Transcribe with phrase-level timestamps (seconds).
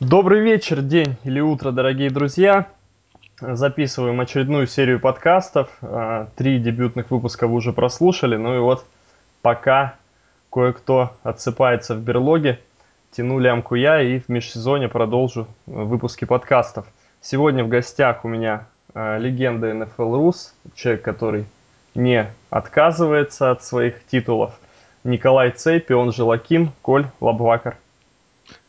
[0.00, 2.68] Добрый вечер, день или утро, дорогие друзья.
[3.38, 5.68] Записываем очередную серию подкастов.
[5.82, 8.36] А, три дебютных выпуска вы уже прослушали.
[8.36, 8.86] Ну и вот
[9.42, 9.96] пока
[10.50, 12.60] кое-кто отсыпается в берлоге,
[13.10, 16.86] тяну лямку я и в межсезоне продолжу выпуски подкастов.
[17.20, 21.44] Сегодня в гостях у меня а, легенда NFL Rus, человек, который
[21.94, 24.58] не отказывается от своих титулов.
[25.04, 27.76] Николай Цепи, он же Лаким, Коль Лабвакар.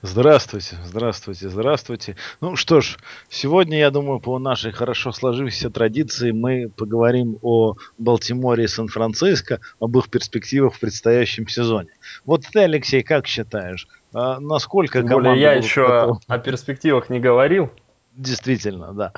[0.01, 2.15] Здравствуйте, здравствуйте, здравствуйте.
[2.39, 2.97] Ну что ж,
[3.29, 9.97] сегодня, я думаю, по нашей хорошо сложившейся традиции мы поговорим о Балтиморе и Сан-Франциско, об
[9.97, 11.89] их перспективах в предстоящем сезоне.
[12.25, 16.19] Вот ты, Алексей, как считаешь, а насколько Тем более я еще готовы?
[16.27, 17.69] о перспективах не говорил.
[18.15, 19.13] Действительно, да.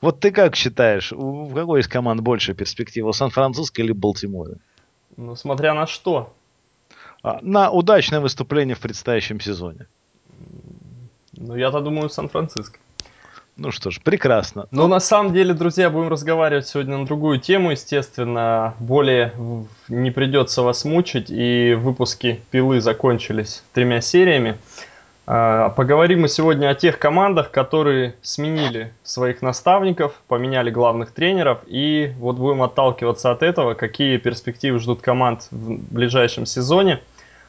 [0.00, 4.56] Вот ты как считаешь, у какой из команд больше перспектива, Сан-Франциско или Балтиморе?
[5.16, 6.34] Ну, смотря на что.
[7.24, 9.86] А, на удачное выступление в предстоящем сезоне.
[11.32, 12.78] Ну, я-то думаю, Сан-Франциско.
[13.56, 14.66] Ну что ж, прекрасно.
[14.70, 18.74] Ну, на самом деле, друзья, будем разговаривать сегодня на другую тему, естественно.
[18.78, 19.32] Более
[19.88, 24.58] не придется вас мучить, и выпуски «Пилы» закончились тремя сериями.
[25.26, 32.12] А, поговорим мы сегодня о тех командах, которые сменили своих наставников, поменяли главных тренеров, и
[32.18, 37.00] вот будем отталкиваться от этого, какие перспективы ждут команд в ближайшем сезоне.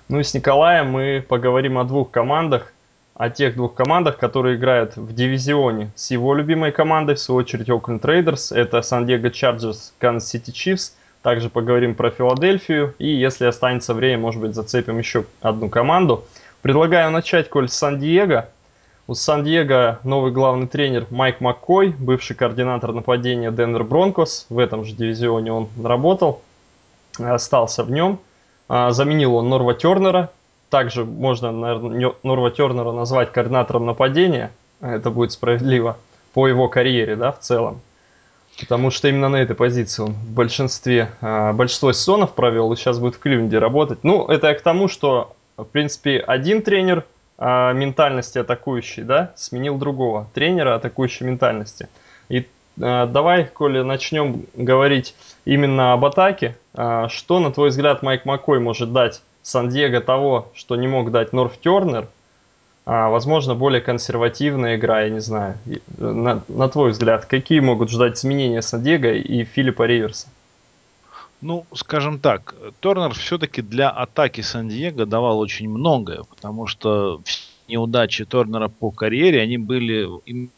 [0.08, 2.74] Ну и с Николаем мы поговорим о двух командах,
[3.16, 7.70] о тех двух командах, которые играют в дивизионе с его любимой командой, в свою очередь
[7.70, 13.46] Oakland Raiders, это San Diego Chargers, Kansas City Chiefs, также поговорим про Филадельфию, и если
[13.46, 16.26] останется время, может быть, зацепим еще одну команду–
[16.66, 18.50] Предлагаю начать, Коль, с Сан-Диего.
[19.06, 24.48] У Сан-Диего новый главный тренер Майк Маккой, бывший координатор нападения Денвер Бронкос.
[24.50, 26.42] В этом же дивизионе он работал,
[27.20, 28.20] остался в нем.
[28.68, 30.30] А, заменил он Норва Тернера.
[30.70, 34.52] Также можно, наверное, Норва Тернера назвать координатором нападения.
[34.82, 35.98] Это будет справедливо
[36.34, 37.82] по его карьере, да, в целом.
[38.60, 43.00] Потому что именно на этой позиции он в большинстве, а, большинство сезонов провел и сейчас
[43.00, 44.04] будет в Кливленде работать.
[44.04, 47.06] Ну, это к тому, что в принципе, один тренер
[47.38, 51.88] а, ментальности атакующей, да, сменил другого тренера атакующей ментальности.
[52.30, 52.48] И
[52.78, 55.16] давай, Коля, начнем говорить
[55.46, 56.58] именно об атаке.
[56.74, 61.34] А, что, на твой взгляд, Майк Маккой может дать Сан-Диего того, что не мог дать
[61.34, 62.08] Норф Тернер?
[62.86, 65.58] А, возможно, более консервативная игра, я не знаю.
[65.98, 70.28] На, на твой взгляд, какие могут ждать изменения Сан-Диего и Филиппа Риверса?
[71.42, 77.22] Ну, скажем так, Торнер все-таки для атаки Сан-Диего давал очень многое, потому что
[77.68, 80.08] неудачи Торнера по карьере, они были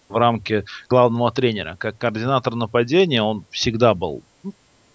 [0.10, 1.76] в рамке главного тренера.
[1.80, 4.54] Как координатор нападения он всегда был ну,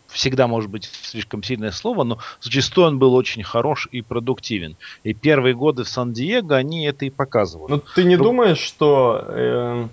[0.08, 4.76] всегда может быть слишком сильное слово, но зачастую он был очень хорош и продуктивен.
[5.04, 7.72] И первые годы в Сан-Диего они это и показывали.
[7.72, 8.24] Ну ты не Ру...
[8.24, 9.88] думаешь, что э,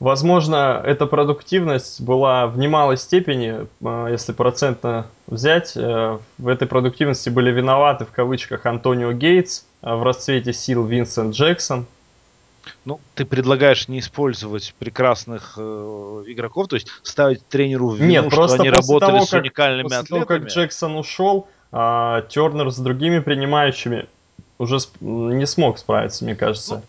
[0.00, 7.30] Возможно, эта продуктивность была в немалой степени, а, если процентно взять, э, в этой продуктивности
[7.30, 11.86] были виноваты в кавычках Антонио Гейтс, а в расцвете сил Винсент Джексон.
[12.84, 18.32] Ну, ты предлагаешь не использовать прекрасных э, игроков, то есть ставить тренеру в вину, Нет,
[18.32, 20.24] что они работали того, с уникальными после атлетами.
[20.24, 24.06] Того, как Джексон ушел, а, Тернер с другими принимающими
[24.58, 26.76] уже не смог справиться, мне кажется.
[26.76, 26.82] Ну,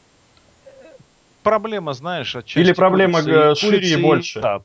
[1.43, 4.41] проблема, знаешь, отчасти Или проблема курицы, шире курицы, и больше.
[4.41, 4.61] Да,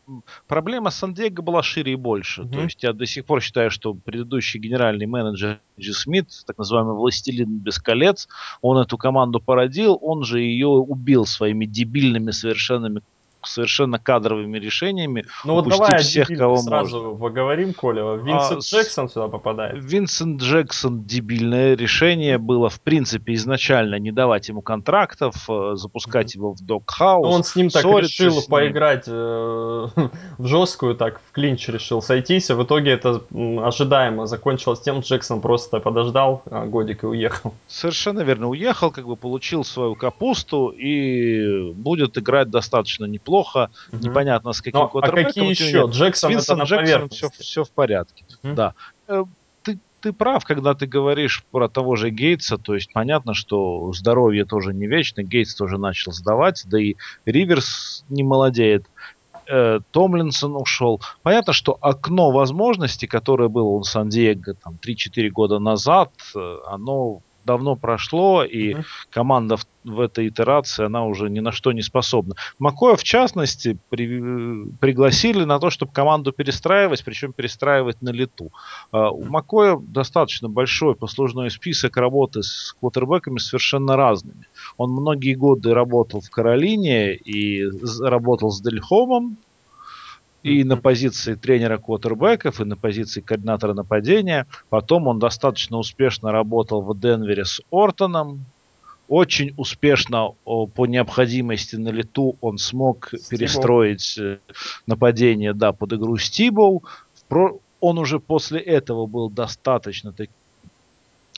[0.46, 2.42] проблема Сан-Диего была шире и больше.
[2.42, 2.52] Угу.
[2.52, 6.94] То есть я до сих пор считаю, что предыдущий генеральный менеджер Джи Смит, так называемый
[6.94, 8.28] властелин без колец,
[8.60, 13.02] он эту команду породил, он же ее убил своими дебильными совершенными
[13.46, 15.24] совершенно кадровыми решениями.
[15.44, 17.18] Ну вот давай всех, кого сразу можно.
[17.18, 18.14] поговорим, Коля.
[18.16, 19.82] Винсент а, Джексон сюда попадает.
[19.82, 26.38] Винсент Джексон дебильное решение было, в принципе, изначально не давать ему контрактов, э, запускать mm-hmm.
[26.38, 27.26] его в док-хаус.
[27.26, 29.10] Он с ним так решил поиграть э,
[30.38, 33.22] в жесткую, так в клинч решил сойтись, а в итоге это
[33.62, 37.54] ожидаемо закончилось тем, что Джексон просто подождал а, годик и уехал.
[37.66, 43.98] Совершенно верно, уехал, как бы получил свою капусту и будет играть достаточно неплохо плохо, угу.
[43.98, 45.86] непонятно с каким Но, А какие еще?
[45.90, 48.24] Джексон Винсон это Джексон все, все в порядке.
[48.44, 48.54] Угу.
[48.54, 48.74] Да.
[49.08, 49.24] Э,
[49.64, 54.44] ты, ты прав, когда ты говоришь про того же Гейтса, то есть понятно, что здоровье
[54.44, 56.94] тоже не вечно, Гейтс тоже начал сдавать, да и
[57.24, 58.86] Риверс не молодеет.
[59.48, 61.02] Э, Томлинсон ушел.
[61.22, 67.76] Понятно, что окно возможностей, которое было у Сан-Диего там 3-4 года назад, э, оно давно
[67.76, 68.84] прошло, и mm-hmm.
[69.10, 72.34] команда в, в этой итерации, она уже ни на что не способна.
[72.58, 78.50] Макоя, в частности, при, пригласили на то, чтобы команду перестраивать, причем перестраивать на лету.
[78.92, 84.46] Uh, у Макоя достаточно большой послужной список работы с квотербеками совершенно разными.
[84.76, 87.64] Он многие годы работал в Каролине и
[88.00, 89.36] работал с Дельхомом,
[90.44, 94.46] и на позиции тренера квотербеков, и на позиции координатора нападения.
[94.68, 98.44] Потом он достаточно успешно работал в Денвере с Ортоном.
[99.08, 103.28] Очень успешно по необходимости на лету он смог Стибл.
[103.30, 104.38] перестроить э,
[104.86, 106.84] нападение да, под игру Стибл.
[107.80, 110.32] Он уже после этого был достаточно таки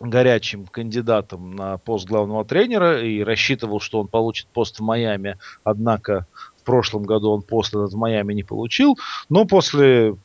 [0.01, 5.39] горячим кандидатом на пост главного тренера и рассчитывал, что он получит пост в Майами.
[5.65, 6.27] Однако
[6.67, 8.99] прошлом году он этот в Майами не получил,
[9.31, 10.17] но после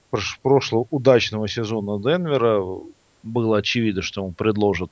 [0.41, 2.61] прошлого удачного сезона Денвера
[3.23, 4.91] было очевидно, что ему предложат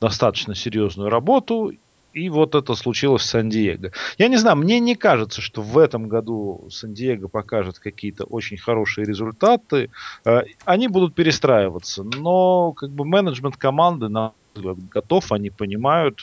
[0.00, 1.72] достаточно серьезную работу,
[2.12, 3.90] и вот это случилось в Сан-Диего.
[4.18, 9.06] Я не знаю, мне не кажется, что в этом году Сан-Диего покажет какие-то очень хорошие
[9.06, 9.90] результаты.
[10.24, 16.20] Э, они будут перестраиваться, но как бы менеджмент команды, на готов, они понимают,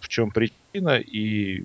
[0.00, 1.64] в чем причина, и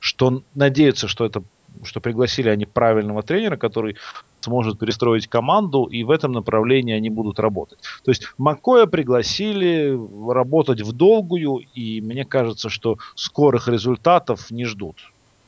[0.00, 1.42] что надеются, что это
[1.84, 3.96] что пригласили они правильного тренера, который
[4.40, 7.78] сможет перестроить команду, и в этом направлении они будут работать.
[8.04, 9.98] То есть Макоя пригласили
[10.32, 14.96] работать в долгую, и мне кажется, что скорых результатов не ждут.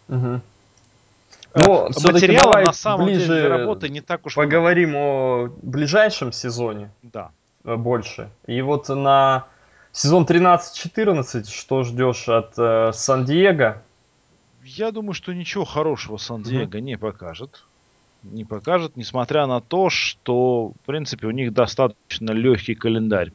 [0.08, 0.40] Угу.
[1.55, 5.02] Но материала на самом ближе деле работы не так уж поговорим много.
[5.02, 6.90] о ближайшем сезоне.
[7.02, 7.31] Да.
[7.64, 8.31] Э, больше.
[8.46, 9.46] И вот на
[9.93, 13.82] сезон 13-14 что ждешь от э, Сан-Диего?
[14.64, 16.81] Я думаю, что ничего хорошего Сан-Диего mm-hmm.
[16.81, 17.64] не покажет.
[18.23, 23.32] Не покажет, несмотря на то, что, в принципе, у них достаточно легкий календарь.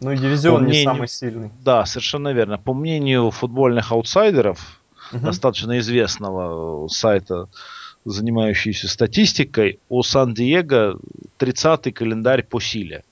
[0.00, 1.50] Ну и дивизион мнению, не самый сильный.
[1.64, 2.58] Да, совершенно верно.
[2.58, 4.80] По мнению футбольных аутсайдеров,
[5.12, 5.24] угу.
[5.24, 7.48] достаточно известного сайта,
[8.04, 11.00] занимающийся статистикой, у Сан-Диего
[11.38, 13.04] 30-й календарь по силе.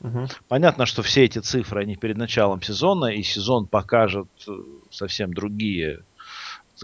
[0.00, 0.28] Угу.
[0.48, 4.52] Понятно, что все эти цифры, они перед началом сезона, и сезон покажет э,
[4.90, 6.00] совсем другие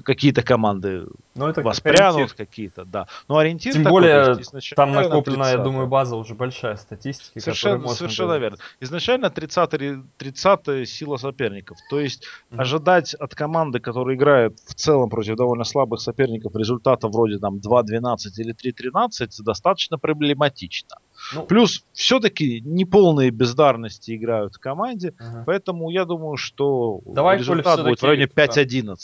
[0.03, 3.07] какие-то команды ну, это воспрянут, какие-то, да.
[3.29, 7.39] Но ориентир Тем такой, более, есть, там накоплена, я думаю, база уже большая статистики.
[7.39, 8.59] Совершенно, совершенно верно.
[8.81, 9.71] Изначально 30,
[10.17, 11.79] 30 сила соперников.
[11.91, 12.61] То есть mm-hmm.
[12.61, 18.17] ожидать от команды, которая играет в целом против довольно слабых соперников, результата вроде там 2-12
[18.39, 20.97] или 3-13 достаточно проблематично.
[21.35, 25.43] Ну, Плюс все-таки неполные бездарности играют в команде, ага.
[25.47, 28.97] поэтому я думаю, что давай, результат будет в районе 5-11.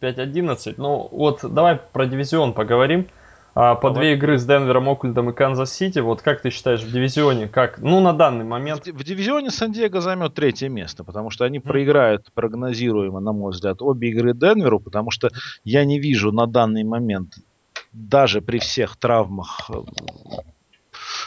[0.00, 0.74] 5-11.
[0.76, 3.08] Ну вот давай про дивизион поговорим.
[3.54, 4.02] А, по Давай.
[4.02, 5.98] две игры с Денвером, Оклендом и Канзас-Сити.
[5.98, 7.48] Вот как ты считаешь в дивизионе?
[7.48, 7.78] Как?
[7.78, 8.86] Ну, на данный момент.
[8.86, 11.62] В, в дивизионе Сан-Диего займет третье место, потому что они мм.
[11.62, 15.30] проиграют прогнозируемо, на мой взгляд, обе игры Денверу, потому что
[15.64, 17.34] я не вижу на данный момент,
[17.92, 19.74] даже при всех травмах э,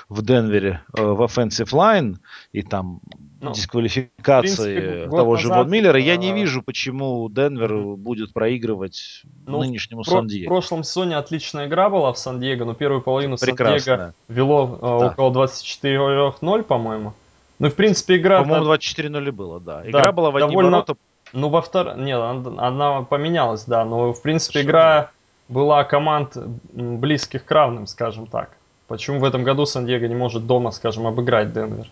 [0.09, 2.17] в Денвере э, в offensive line
[2.51, 3.01] и там
[3.41, 9.59] ну, дисквалификации принципе, того же Вон Миллера, я не вижу, почему Денвер будет проигрывать ну,
[9.59, 10.47] нынешнему Сан-Диего.
[10.47, 15.07] В прошлом сезоне отличная игра была в Сан-Диего, но первую половину Сан-Диего вело э, да.
[15.07, 17.13] около 24-0, по-моему.
[17.59, 18.41] Ну, в принципе, игра...
[18.41, 19.87] По-моему, 24-0 было, да.
[19.87, 20.71] Игра да, была в одни довольно...
[20.71, 20.95] ворота.
[21.33, 21.97] Ну, во втор...
[21.97, 25.11] Нет, она, она поменялась, да, но, в принципе, Совершенно игра
[25.49, 26.37] была команд
[26.73, 28.51] близких к равным, скажем так.
[28.93, 31.89] Почему в этом году Сан-Диего не может дома, скажем, обыграть Денвер?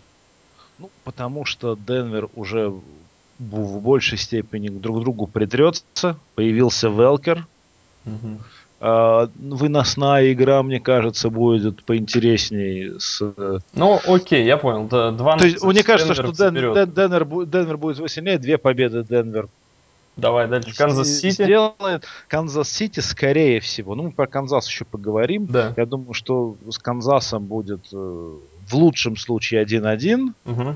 [0.77, 2.71] Ну, потому что Денвер уже
[3.39, 6.15] в большей степени друг к другу притрется.
[6.35, 7.47] Появился Велкер.
[8.05, 8.37] Угу.
[8.81, 13.33] А, выносная игра, мне кажется, будет поинтереснее с...
[13.73, 14.87] Ну, окей, я понял.
[14.87, 18.37] Два То есть, мне кажется, Денвер что Ден, Ден, Денвер, Денвер будет сильнее.
[18.37, 19.49] Две победы Денвер
[20.17, 20.75] Давай дальше.
[20.75, 21.43] Канзас-Сити.
[21.43, 23.95] Сделает Канзас-Сити, скорее всего.
[23.95, 25.45] Ну, мы про Канзас еще поговорим.
[25.45, 25.73] Да.
[25.77, 30.33] Я думаю, что с Канзасом будет э, в лучшем случае 1-1.
[30.45, 30.75] Угу.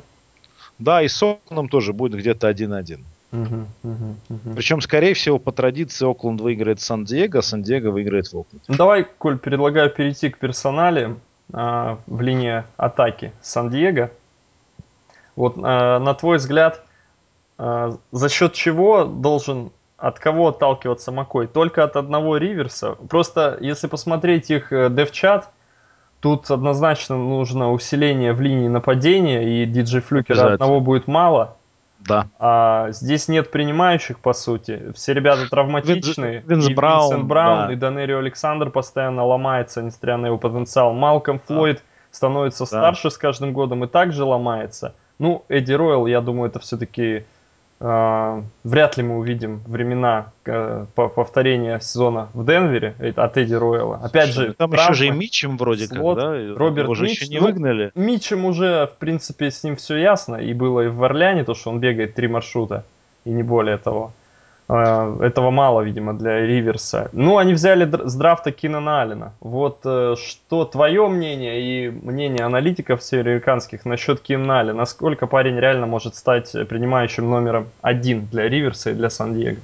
[0.79, 2.99] Да, и с Оклендом тоже будет где-то 1-1.
[3.31, 4.55] Угу, угу, угу.
[4.55, 8.63] Причем, скорее всего, по традиции Окленд выиграет Сан-Диего, а Сан-Диего выиграет в Окленд.
[8.67, 11.17] Ну, давай, Коль, предлагаю перейти к персонале
[11.51, 14.11] э, в линии атаки Сан-Диего.
[15.35, 16.85] Вот, э, на твой взгляд,
[17.57, 21.47] за счет чего должен от кого отталкиваться Макой?
[21.47, 22.95] Только от одного Риверса.
[23.09, 25.49] Просто если посмотреть их девчат,
[26.19, 31.55] тут однозначно нужно усиление в линии нападения, и диджей Флюкера одного будет мало.
[31.99, 32.27] Да.
[32.39, 34.91] А здесь нет принимающих, по сути.
[34.93, 36.43] Все ребята травматичные.
[36.45, 37.73] Винс, Винс Браун, Винсент Браун, да.
[37.73, 40.93] и Донерио Александр постоянно ломается, несмотря на его потенциал.
[40.93, 41.81] Малком Флойд
[42.11, 42.65] становится да.
[42.67, 44.93] старше с каждым годом и также ломается.
[45.17, 47.23] Ну, Эдди Ройл, я думаю, это все-таки э,
[47.79, 53.99] вряд ли мы увидим времена э, повторения сезона в Денвере э, от Эдди Ройла.
[54.01, 56.55] Опять Слушай, же, там травмы, еще же и Митчем вроде слот, как, да?
[56.55, 57.91] Роберт Его же Митч, еще не ну, выгнали.
[57.93, 60.37] Митчем уже, в принципе, с ним все ясно.
[60.37, 62.85] И было и в Орляне, то, что он бегает три маршрута,
[63.25, 64.13] и не более того.
[64.67, 67.09] Э, этого мало, видимо, для Риверса.
[67.13, 69.33] Ну, они взяли с драфта Кинана Аллена.
[69.39, 74.79] Вот э, что твое мнение и мнение аналитиков американских насчет Кинана Аллена?
[74.79, 79.59] Насколько парень реально может стать принимающим номером один для Риверса и для Сан-Диего?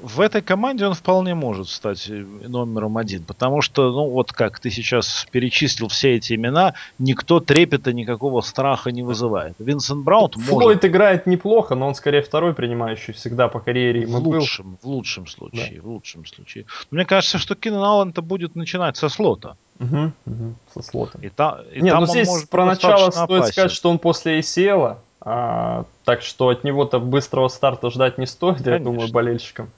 [0.00, 4.60] В этой команде он вполне может стать э, номером один, потому что, ну вот как
[4.60, 9.54] ты сейчас перечислил все эти имена, никто трепета, никакого страха не вызывает.
[9.58, 10.50] Винсент Браун может...
[10.50, 14.06] Флойд играет неплохо, но он скорее второй принимающий всегда по карьере.
[14.06, 14.78] В лучшем, был.
[14.82, 15.82] в лучшем случае, да.
[15.82, 16.66] в лучшем случае.
[16.90, 19.56] Мне кажется, что Кинан Аллен-то будет начинать со слота.
[19.80, 21.18] Угу, угу, со слота.
[21.22, 23.52] И, та, и Нет, там ну здесь про начало стоит опасен.
[23.52, 28.58] сказать, что он после ACL, а, так что от него-то быстрого старта ждать не стоит,
[28.58, 28.70] Конечно.
[28.72, 29.70] я думаю, болельщикам.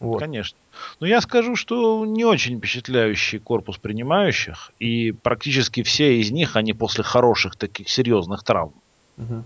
[0.00, 0.20] Вот.
[0.20, 0.56] Конечно.
[1.00, 6.72] Но я скажу, что не очень впечатляющий корпус принимающих, и практически все из них, они
[6.72, 8.74] после хороших таких серьезных травм.
[9.16, 9.44] Угу.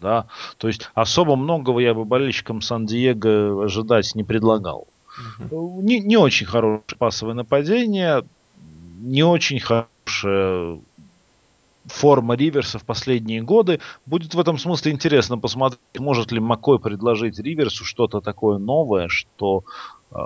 [0.00, 0.26] Да,
[0.58, 4.86] то есть особо многого я бы болельщикам Сан-Диего ожидать не предлагал.
[5.40, 5.82] Угу.
[5.82, 8.22] Не, не очень хорошее пасовое нападение,
[9.00, 10.80] не очень хорошее
[11.88, 13.80] форма Риверса в последние годы.
[14.06, 19.64] Будет в этом смысле интересно посмотреть, может ли Макой предложить Риверсу что-то такое новое, что
[20.10, 20.16] э,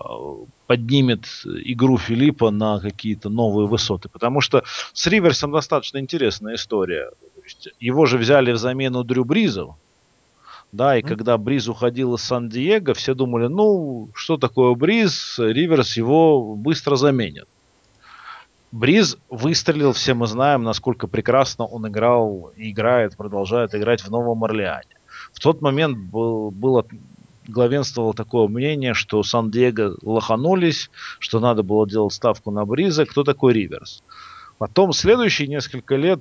[0.66, 4.08] поднимет игру Филиппа на какие-то новые высоты.
[4.08, 7.10] Потому что с Риверсом достаточно интересная история.
[7.78, 9.74] Его же взяли в замену Дрю Бризов.
[10.72, 11.08] Да, и mm-hmm.
[11.08, 17.48] когда Бриз уходил из Сан-Диего, все думали, ну, что такое Бриз, Риверс его быстро заменит.
[18.72, 24.96] Бриз выстрелил, все мы знаем, насколько прекрасно он играл играет, продолжает играть в Новом Орлеане.
[25.32, 26.86] В тот момент был, было
[27.48, 33.06] главенствовало такое мнение, что Сан-Диего лоханулись, что надо было делать ставку на Бриза.
[33.06, 34.04] Кто такой Риверс?
[34.58, 36.20] Потом следующие несколько лет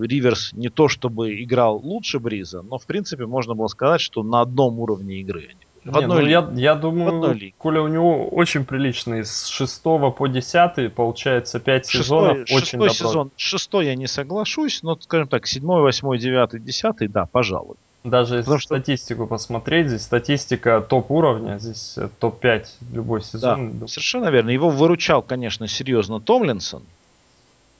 [0.00, 4.40] Риверс не то чтобы играл лучше Бриза, но в принципе можно было сказать, что на
[4.40, 8.64] одном уровне игры они в Не, одной ну, я, я думаю, Коля у него очень
[8.64, 9.24] приличный.
[9.24, 12.38] С 6 по 10 получается 5 шестой, сезонов.
[12.48, 12.92] Шестой очень добро.
[12.92, 13.30] сезон.
[13.36, 17.76] Шестой я не соглашусь, но, скажем так, 7, 8, 9, 10, да, пожалуй.
[18.04, 18.76] Даже если что...
[18.76, 23.80] статистику посмотреть, здесь статистика топ-уровня, здесь э, топ-5 любой сезон.
[23.80, 24.50] Да, совершенно верно.
[24.50, 26.84] Его выручал, конечно, серьезно Томлинсон.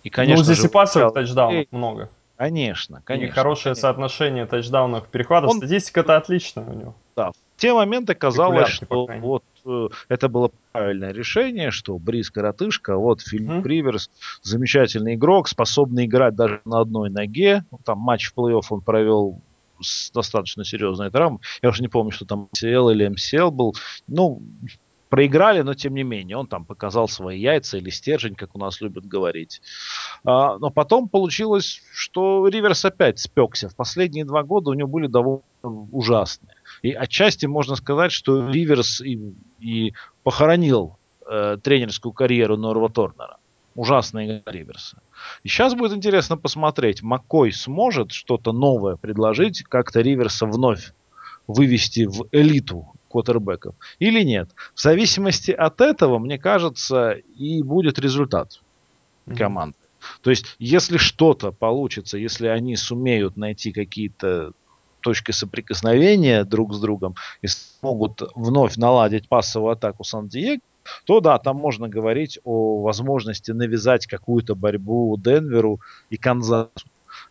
[0.02, 1.68] И, конечно, ну, здесь и пассовых тачдаунов и...
[1.70, 2.10] много.
[2.36, 3.26] Конечно, конечно.
[3.26, 3.82] И хорошее конечно.
[3.82, 5.50] соотношение тачдаунов перехватов.
[5.50, 5.58] Он...
[5.58, 6.94] Статистика-то отличная у него.
[7.16, 13.20] Да, те моменты казалось, что вот э, это было правильное решение, что Брис коротышка, вот
[13.20, 13.68] Филипп mm-hmm.
[13.68, 14.10] Риверс,
[14.42, 17.64] замечательный игрок, способный играть даже на одной ноге.
[17.70, 19.42] Ну, там матч в плей-офф он провел
[19.80, 21.40] с достаточно серьезной травмой.
[21.60, 23.74] Я уже не помню, что там MCL или MCL был.
[24.06, 24.40] Ну,
[25.08, 28.80] проиграли, но тем не менее, он там показал свои яйца или стержень, как у нас
[28.80, 29.62] любят говорить.
[30.24, 33.68] А, но потом получилось, что Риверс опять спекся.
[33.68, 36.54] В последние два года у него были довольно ужасные.
[36.82, 39.92] И отчасти можно сказать, что Риверс и, и
[40.22, 40.96] похоронил
[41.28, 43.38] э, тренерскую карьеру Норва Торнера.
[43.74, 44.98] Ужасная игра Риверса.
[45.44, 50.92] И сейчас будет интересно посмотреть, Маккой сможет что-то новое предложить, как-то Риверса вновь
[51.46, 54.50] вывести в элиту квотербеков или нет.
[54.74, 58.60] В зависимости от этого, мне кажется, и будет результат
[59.36, 59.76] команды.
[60.22, 64.52] То есть, если что-то получится, если они сумеют найти какие-то
[65.08, 70.60] точки соприкосновения друг с другом и смогут вновь наладить пассовую атаку Сан-Диего,
[71.06, 76.70] то да, там можно говорить о возможности навязать какую-то борьбу Денверу и Канзасу.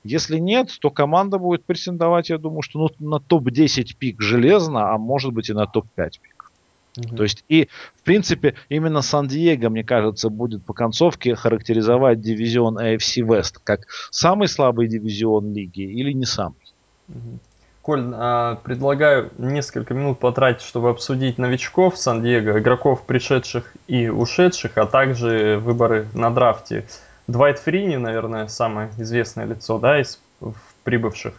[0.04, 4.98] Если нет, то команда будет претендовать, я думаю, что ну, на топ-10 пик железно, а
[4.98, 6.52] может быть и на топ-5 пик.
[6.98, 7.16] Угу.
[7.16, 13.22] То есть и, в принципе, именно Сан-Диего, мне кажется, будет по концовке характеризовать дивизион AFC
[13.22, 16.58] West как самый слабый дивизион лиги или не самый.
[17.10, 17.40] Угу.
[17.88, 24.86] Коль, а, предлагаю несколько минут потратить, чтобы обсудить новичков Сан-Диего, игроков пришедших и ушедших, а
[24.86, 26.86] также выборы на драфте.
[27.27, 30.20] Двайт Фрини, наверное, самое известное лицо, да, из
[30.84, 31.34] прибывших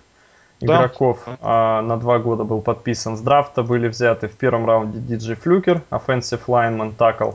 [0.63, 0.79] да.
[0.79, 1.19] игроков.
[1.43, 3.63] А, на два года был подписан с драфта.
[3.63, 7.35] Были взяты в первом раунде Диджи Флюкер, offensive lineman, tackle.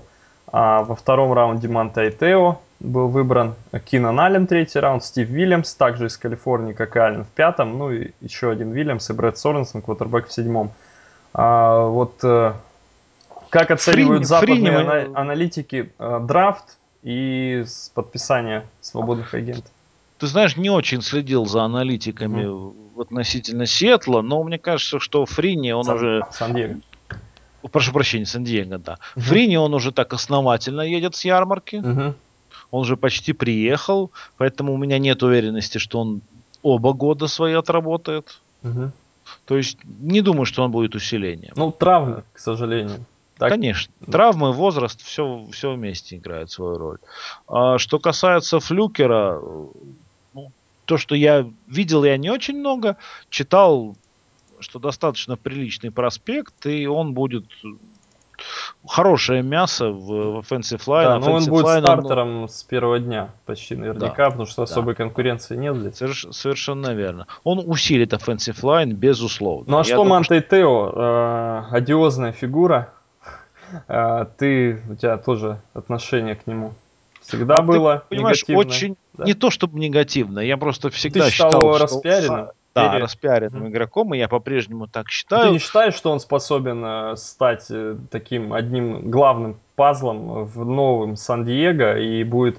[0.52, 6.08] А во втором раунде Манта Тео был выбран Кинан Аллен третий раунд, Стив Вильямс, также
[6.08, 9.82] из Калифорнии, как и Аллен в пятом, ну и еще один Вильямс и Брэд Соренсон,
[9.82, 10.72] квотербек в седьмом.
[11.34, 12.54] А, вот э,
[13.50, 15.16] как оценивают Фрини, западные Фрини...
[15.16, 19.72] аналитики э, драфт и подписание свободных агентов?
[20.24, 23.02] ты знаешь, не очень следил за аналитиками mm-hmm.
[23.02, 26.26] относительно Сиэтла, но мне кажется, что Фрини, он Сан- уже...
[26.32, 26.80] Сан-Диего.
[27.70, 28.94] Прошу прощения, Сан-Диего, да.
[28.94, 29.20] Mm-hmm.
[29.20, 31.76] Фрини, он уже так основательно едет с ярмарки.
[31.76, 32.14] Mm-hmm.
[32.74, 36.22] Он уже почти приехал, поэтому у меня нет уверенности, что он
[36.64, 38.42] оба года свои отработает.
[38.64, 38.92] Угу.
[39.46, 41.54] То есть не думаю, что он будет усилением.
[41.56, 43.06] Ну, травмы, к сожалению.
[43.38, 43.52] Так?
[43.52, 43.94] Конечно.
[44.12, 46.98] Травмы, возраст, все, все вместе играет свою роль.
[47.48, 49.40] А что касается Флюкера,
[50.34, 50.52] ну,
[50.86, 52.98] то, что я видел, я не очень много.
[53.30, 53.96] Читал,
[54.60, 57.46] что достаточно приличный проспект, и он будет
[58.86, 61.04] хорошее мясо в offensive line.
[61.04, 62.50] Да, но он будет line, стартером он...
[62.50, 65.04] с первого дня почти наверняка, да, потому что особой да.
[65.04, 65.98] конкуренции нет здесь.
[65.98, 66.28] Соверш...
[66.32, 67.28] Совершенно верно.
[67.44, 69.66] Он усилит offensive line, безусловно.
[69.72, 70.50] Ну а Я что думаю, Манте что...
[70.50, 72.94] Тео, э, одиозная фигура,
[73.88, 76.74] э, ты, у тебя тоже отношение к нему
[77.22, 78.66] всегда а было ты, понимаешь, негативное?
[78.66, 79.24] очень, да?
[79.26, 82.50] не то чтобы негативно, я просто всегда ты считал, считал его распиаренным?
[82.76, 83.04] Да, Или...
[83.04, 83.70] распиаренным mm-hmm.
[83.70, 85.48] игроком, и я по-прежнему так считаю.
[85.48, 91.16] Ты не считаешь, что он способен э, стать э, таким одним главным пазлом в новом
[91.16, 92.58] Сан-Диего и будет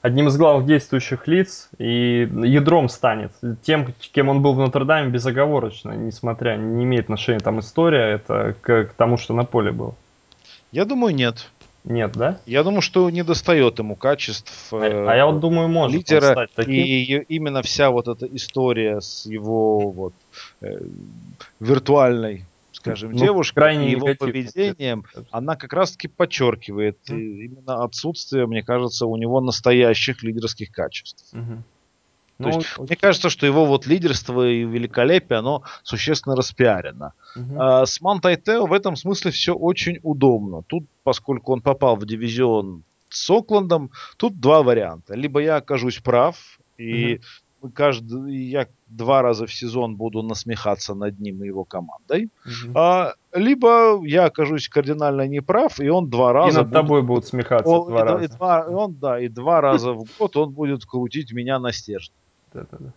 [0.00, 5.92] одним из главных действующих лиц и ядром станет тем, кем он был в Нотр-Даме безоговорочно,
[5.92, 9.94] несмотря, не имеет отношения там история, это к, к тому, что на поле было?
[10.72, 11.48] Я думаю, нет.
[11.84, 12.38] Нет, да?
[12.46, 14.72] Я думаю, что не достает ему качеств.
[14.72, 16.32] А, а я вот думаю, может лидера.
[16.32, 16.74] стать таким.
[16.74, 20.14] И именно вся вот эта история с его вот
[20.60, 20.80] э,
[21.58, 27.18] виртуальной, скажем, ну, девушкой, крайне и его поведением, она как раз-таки подчеркивает mm.
[27.18, 31.34] именно отсутствие, мне кажется, у него настоящих лидерских качеств.
[31.34, 31.58] Mm-hmm.
[32.42, 37.12] То ну, есть, мне кажется, что его вот лидерство и великолепие, оно существенно распиарено.
[37.36, 37.60] Угу.
[37.60, 40.62] А, с Мантайтео в этом смысле все очень удобно.
[40.66, 45.14] Тут, поскольку он попал в дивизион с Оклендом, тут два варианта.
[45.14, 46.36] Либо я окажусь прав,
[46.78, 47.20] и
[47.60, 47.72] угу.
[47.72, 52.78] каждый, я два раза в сезон буду насмехаться над ним и его командой, угу.
[52.78, 56.60] а, либо я окажусь кардинально неправ, и он два раза...
[56.60, 56.74] И над будет...
[56.74, 58.24] тобой будут смехаться он, два и, раза.
[58.24, 62.14] И два, он, да, и два раза в год он будет крутить меня на стержне.
[62.54, 62.92] Да-да-да.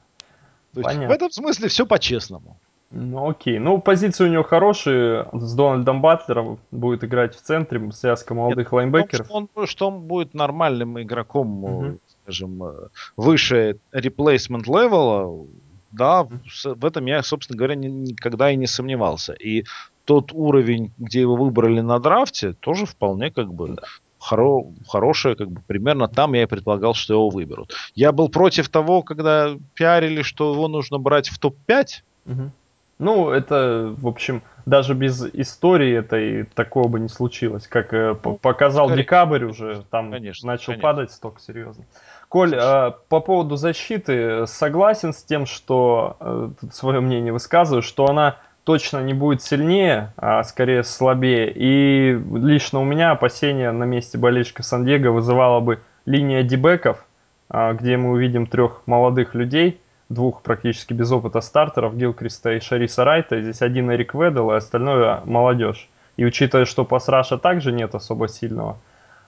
[0.73, 2.57] То есть в этом смысле все по-честному.
[2.91, 3.59] Ну окей.
[3.59, 5.27] Ну, позиции у него хорошие.
[5.33, 9.25] С Дональдом Батлером будет играть в центре, связка молодых Нет, лайнбекеров.
[9.25, 11.99] Что он, что он будет нормальным игроком, угу.
[12.23, 12.73] скажем, э,
[13.17, 15.45] выше replacement левела,
[15.91, 19.33] да, в этом я, собственно говоря, никогда и не сомневался.
[19.33, 19.65] И
[20.05, 23.77] тот уровень, где его выбрали на драфте, тоже вполне как бы
[24.25, 27.73] хоро, хорошее, как бы примерно там я и предполагал, что его выберут.
[27.93, 31.85] Я был против того, когда пиарили, что его нужно брать в топ-5.
[32.25, 32.51] Угу.
[32.97, 37.67] Ну, это, в общем, даже без истории этой такого бы не случилось.
[37.67, 40.81] Как э, ну, показал скорее, декабрь уже, там конечно, начал конечно.
[40.81, 41.83] падать сток, серьезно.
[42.29, 48.37] Коль, э, по поводу защиты, согласен с тем, что э, свое мнение высказываю, что она
[48.65, 51.51] точно не будет сильнее, а скорее слабее.
[51.55, 57.05] И лично у меня опасения на месте болельщика Сан-Диего вызывала бы линия дебеков,
[57.47, 63.05] а, где мы увидим трех молодых людей, двух практически без опыта стартеров, Гилкриста и Шариса
[63.05, 63.39] Райта.
[63.39, 65.87] Здесь один Эрик Ведел, и остальное молодежь.
[66.17, 68.77] И учитывая, что пас Раша также нет особо сильного,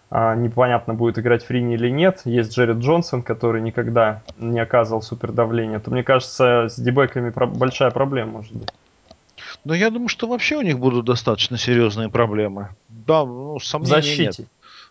[0.10, 2.21] а, непонятно, будет играть Фрини или нет.
[2.26, 8.32] Есть Джеред Джонсон, который никогда не оказывал супердавления, то мне кажется, с дебеками большая проблема
[8.32, 8.71] может быть.
[9.67, 12.69] Но я думаю, что вообще у них будут достаточно серьезные проблемы.
[12.88, 14.23] Да, ну, сомнений защите.
[14.23, 14.49] нет.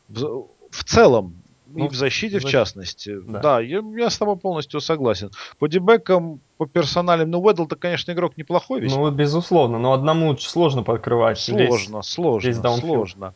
[0.08, 1.34] В, в целом,
[1.68, 3.18] ну, и в защите, в, в частности.
[3.26, 5.30] Да, да я, я с тобой полностью согласен.
[5.58, 8.98] По дебекам, по персоналям, ну, Уэддл-то, конечно, игрок неплохой весьма.
[8.98, 11.38] Ну, безусловно, но одному сложно подкрывать.
[11.38, 13.34] Сложно, весь, сложно, весь сложно.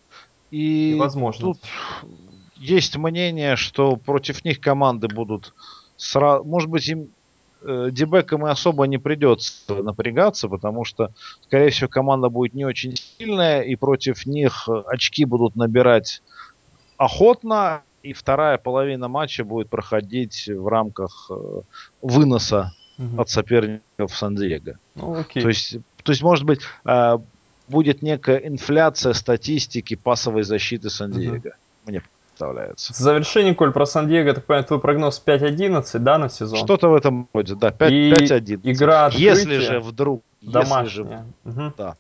[0.51, 1.41] И Невозможно.
[1.41, 1.59] тут
[2.57, 5.55] есть мнение, что против них команды будут
[5.97, 7.09] сразу, может быть, им
[7.63, 11.11] э, дебекам и особо не придется напрягаться, потому что,
[11.43, 16.23] скорее всего, команда будет не очень сильная, и против них очки будут набирать
[16.97, 21.61] охотно, и вторая половина матча будет проходить в рамках э,
[22.03, 23.21] выноса угу.
[23.21, 24.79] от соперников Сан-Диего.
[24.95, 25.43] Ну, окей.
[25.43, 27.19] То есть, то есть, может быть, э,
[27.69, 31.37] будет некая инфляция статистики пасовой защиты Сан-Диего.
[31.37, 31.49] Угу.
[31.87, 32.03] Мне
[32.41, 32.93] представляется.
[32.93, 36.59] В завершении, Коль, про Сан-Диего, так понимаю, твой прогноз 5-11, да, на сезон?
[36.59, 38.61] Что-то в этом роде, да, 5-11.
[38.65, 40.23] Игра открытия, Если же вдруг...
[40.41, 40.85] Домашняя.
[40.85, 41.75] Если же, угу.
[41.77, 41.97] да.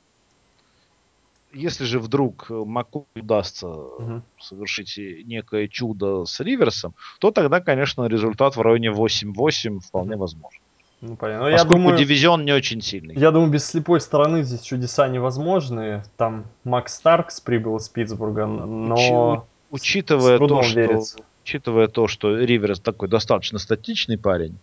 [1.53, 4.22] Если же вдруг Маку удастся угу.
[4.38, 10.61] совершить некое чудо с Риверсом, то тогда, конечно, результат в районе 8-8 вполне возможен.
[11.03, 11.46] Ну, понятно.
[11.46, 13.14] Но Поскольку я думаю, дивизион не очень сильный.
[13.14, 16.03] Я думаю, без слепой стороны здесь чудеса невозможны.
[16.16, 19.46] Там Макс Старкс прибыл из Питтсбурга, но...
[19.70, 21.02] Учитывая то, что,
[21.44, 24.59] учитывая то, что Риверс такой достаточно статичный парень,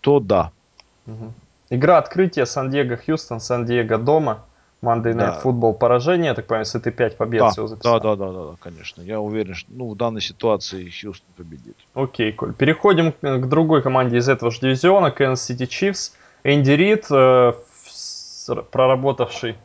[0.00, 0.52] то да.
[1.06, 1.32] Угу.
[1.70, 4.44] Игра открытия Сан-Диего Хьюстон, Сан-Диего дома.
[4.82, 5.40] Monday Night да.
[5.44, 8.00] Football поражение, я так понимаю, если ты 5 побед да, всего записал.
[8.00, 9.02] Да, да, да, да, конечно.
[9.02, 11.76] Я уверен, что ну, в данной ситуации Хьюстон победит.
[11.94, 12.54] Окей, Коль.
[12.54, 16.12] Переходим к другой команде из этого же дивизиона, Kansas City Chiefs.
[16.44, 17.52] Энди Рид, э,
[18.70, 19.56] проработавший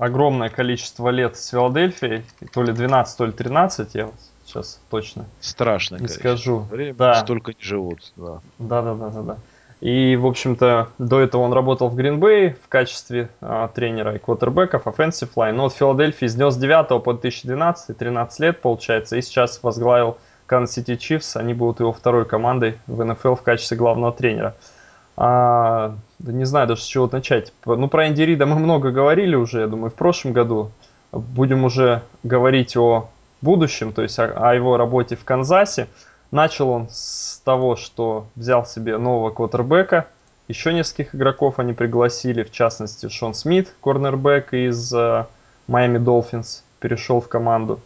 [0.00, 4.08] огромное количество лет с Филадельфией, то ли 12, то ли 13, я
[4.44, 6.60] сейчас точно Страшно, не скажу.
[6.70, 7.14] Время да.
[7.14, 8.12] столько не живут.
[8.16, 8.40] Да.
[8.58, 9.36] да, да, да, да, да.
[9.80, 14.86] И, в общем-то, до этого он работал в Гринбей в качестве а, тренера и квотербеков,
[14.86, 15.52] offensive line.
[15.52, 20.96] Но от Филадельфии с 99 по 2012, 13 лет, получается, и сейчас возглавил Kansas City
[20.96, 21.38] Chiefs.
[21.38, 24.54] Они будут его второй командой в НФЛ в качестве главного тренера.
[24.58, 24.60] А,
[25.16, 27.52] да не знаю даже с чего начать.
[27.64, 30.70] Ну, про Энди Рида мы много говорили уже, я думаю, в прошлом году.
[31.12, 33.08] Будем уже говорить о
[33.42, 35.88] будущем, то есть о, о его работе в Канзасе.
[36.30, 40.06] Начал он с того, что взял себе нового квотербека,
[40.50, 44.92] еще нескольких игроков они пригласили, в частности Шон Смит, корнербек из
[45.68, 47.80] Майами э, Долфинс, перешел в команду.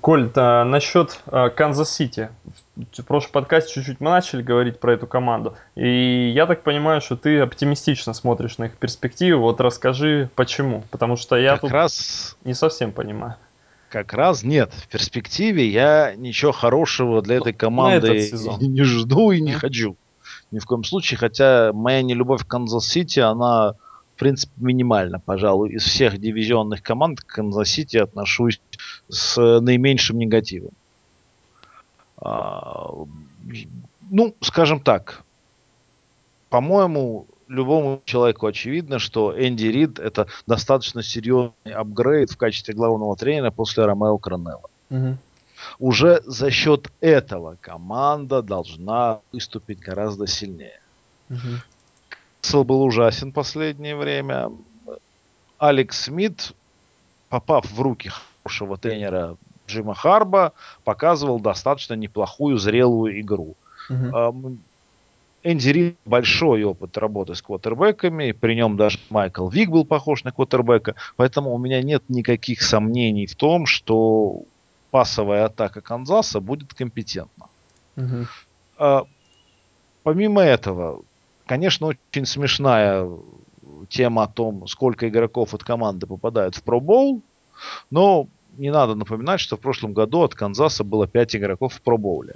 [0.00, 2.30] Коль, да, насчет Канзас-Сити.
[2.76, 5.54] В прошлом подкасте чуть-чуть мы начали говорить про эту команду.
[5.74, 9.38] И я так понимаю, что ты оптимистично смотришь на их перспективы.
[9.40, 10.82] Вот расскажи, почему.
[10.90, 12.36] Потому что я как тут раз...
[12.44, 13.34] не совсем понимаю.
[13.90, 14.72] Как раз нет.
[14.72, 19.96] В перспективе я ничего хорошего для этой команды не жду и не хочу.
[20.50, 21.18] Ни в коем случае.
[21.18, 23.74] Хотя моя нелюбовь к Канзас-Сити, она,
[24.16, 25.20] в принципе, минимальна.
[25.20, 28.62] Пожалуй, из всех дивизионных команд к Канзас-Сити отношусь
[29.08, 30.70] с наименьшим негативом.
[32.16, 32.92] А,
[34.10, 35.22] ну, скажем так.
[36.48, 43.50] По-моему, любому человеку очевидно, что Энди Рид это достаточно серьезный апгрейд в качестве главного тренера
[43.50, 44.70] после Ромео Кранелла.
[44.88, 45.18] Угу.
[45.78, 50.80] Уже за счет этого команда должна выступить гораздо сильнее.
[51.28, 51.38] Угу.
[52.52, 54.50] Был ужасен последнее время.
[55.58, 56.52] Алекс Смит,
[57.28, 58.10] попав в руки
[58.42, 60.52] хорошего тренера Джима Харба,
[60.84, 63.54] показывал достаточно неплохую зрелую игру.
[63.88, 64.58] Угу.
[65.42, 70.32] Энди Рид большой опыт работы с квотербеками, при нем даже Майкл Вик был похож на
[70.32, 74.42] квотербека, поэтому у меня нет никаких сомнений в том, что
[74.90, 77.46] пасовая атака Канзаса будет компетентна.
[77.96, 78.26] Угу.
[78.78, 79.04] А,
[80.02, 81.02] помимо этого,
[81.46, 83.08] конечно, очень смешная
[83.88, 87.20] тема о том, сколько игроков от команды попадают в Pro
[87.90, 92.26] но не надо напоминать, что в прошлом году от Канзаса было 5 игроков в Pro.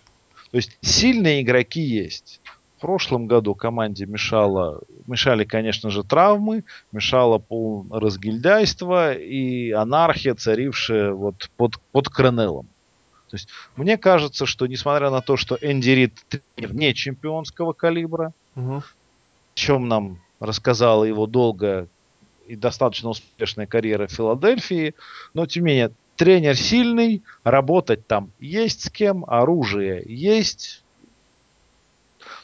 [0.51, 2.41] То есть сильные игроки есть.
[2.79, 11.13] В прошлом году команде мешало, мешали, конечно же, травмы, мешало полное разгильдяйство и анархия, царившая
[11.13, 12.67] вот под, под Кранеллом.
[13.29, 18.83] То есть мне кажется, что несмотря на то, что Энди Рид не чемпионского калибра, угу.
[19.61, 21.87] Чем нам рассказала его долгая
[22.49, 24.95] и достаточно успешная карьера в Филадельфии,
[25.35, 30.83] но тем не менее тренер сильный, работать там есть с кем, оружие есть,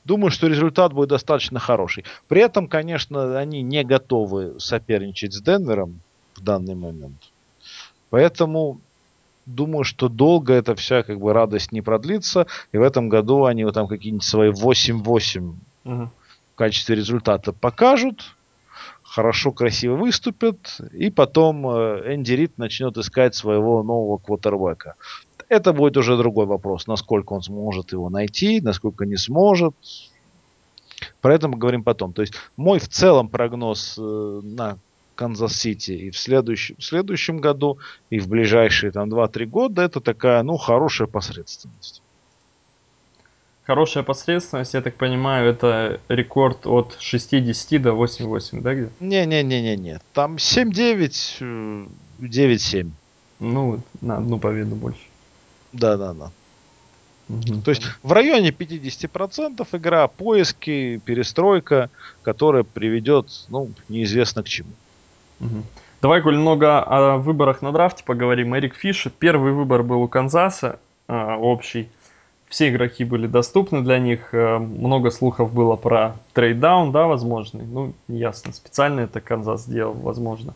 [0.05, 2.05] Думаю, что результат будет достаточно хороший.
[2.29, 6.00] При этом, конечно, они не готовы соперничать с Денвером
[6.37, 7.16] в данный момент.
[8.11, 8.81] Поэтому
[9.46, 12.46] думаю, что долго эта вся как бы радость не продлится.
[12.70, 16.11] И в этом году они вот там какие-нибудь свои 8-8 угу.
[16.57, 18.37] Качестве результата покажут.
[19.03, 20.79] Хорошо, красиво выступят.
[20.92, 24.97] И потом э, Энди Рид начнет искать своего нового квотербека.
[25.49, 29.75] Это будет уже другой вопрос, насколько он сможет его найти, насколько не сможет.
[31.21, 32.12] Про это мы говорим потом.
[32.12, 34.79] То есть мой в целом прогноз э, на
[35.14, 37.79] Канзас-Сити и в следующем, в следующем году,
[38.11, 42.03] и в ближайшие там 2-3 года, это такая, ну, хорошая посредственность.
[43.66, 48.90] Хорошая посредственность, я так понимаю, это рекорд от 60 до 8-8, да, где?
[49.00, 50.00] Не-не-не-не-не.
[50.12, 51.88] Там 7-9,
[52.20, 52.87] 9-7.
[52.87, 52.90] Э,
[53.40, 55.00] ну, на одну победу больше.
[55.72, 56.31] Да, да, да.
[57.29, 57.62] Угу.
[57.64, 61.90] То есть в районе 50% игра, поиски, перестройка,
[62.22, 64.70] которая приведет, ну, неизвестно к чему.
[65.40, 65.64] Угу.
[66.02, 68.55] Давай, Коль, немного о выборах на драфте поговорим.
[68.55, 71.88] Эрик Фиш, первый выбор был у Канзаса, э, общий.
[72.48, 74.32] Все игроки были доступны для них.
[74.32, 77.64] Э, много слухов было про trade down, да, возможный.
[77.64, 80.54] Ну, ясно, специально это Канзас сделал, возможно.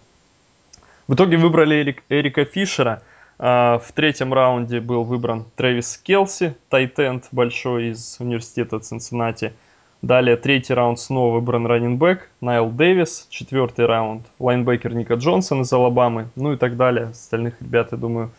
[1.08, 3.02] В итоге выбрали Эрик, Эрика Фишера–
[3.42, 9.54] а, в третьем раунде был выбран Трэвис Келси, тайтенд большой из университета Цинциннати.
[10.02, 13.26] Далее третий раунд снова выбран раннинбэк Найл Дэвис.
[13.30, 16.28] Четвертый раунд лайнбекер Ника Джонсон из Алабамы.
[16.36, 17.06] Ну и так далее.
[17.06, 18.30] Остальных ребят, я думаю,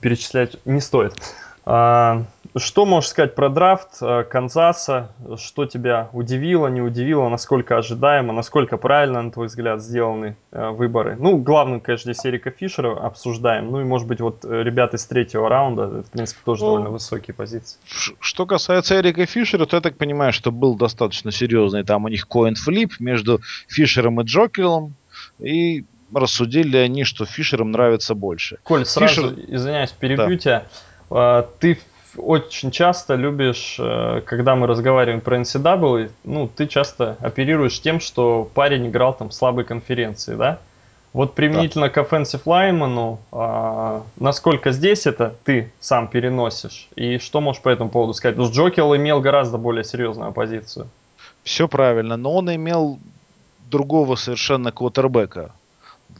[0.00, 1.14] перечислять не стоит.
[2.56, 5.12] Что можешь сказать про драфт э, Канзаса?
[5.38, 11.16] Что тебя удивило, не удивило, насколько ожидаемо, насколько правильно, на твой взгляд, сделаны э, выборы?
[11.18, 13.70] Ну, главным, конечно, здесь Эрика Фишера обсуждаем.
[13.70, 16.90] Ну и, может быть, вот э, ребята из третьего раунда, в принципе, тоже ну, довольно
[16.90, 17.78] высокие позиции.
[18.20, 22.28] Что касается Эрика Фишера, то я так понимаю, что был достаточно серьезный там у них
[22.28, 24.94] коин-флип между Фишером и Джокелом.
[25.38, 25.84] И
[26.14, 28.58] рассудили они, что Фишерам нравится больше.
[28.62, 29.44] Коль, сразу, Фишер...
[29.48, 30.36] извиняюсь, перебью да.
[30.36, 30.66] тебя.
[31.10, 31.78] А, ты
[32.16, 38.50] очень часто любишь, э, когда мы разговариваем про NCAA, ну, ты часто оперируешь тем, что
[38.54, 40.58] парень играл там слабой конференции, да?
[41.12, 41.92] Вот применительно да.
[41.92, 46.88] к offensive lineman, а, насколько здесь это ты сам переносишь?
[46.96, 48.36] И что можешь по этому поводу сказать?
[48.36, 50.88] Потому что Джокел имел гораздо более серьезную позицию.
[51.42, 52.98] Все правильно, но он имел
[53.68, 55.52] другого совершенно квотербека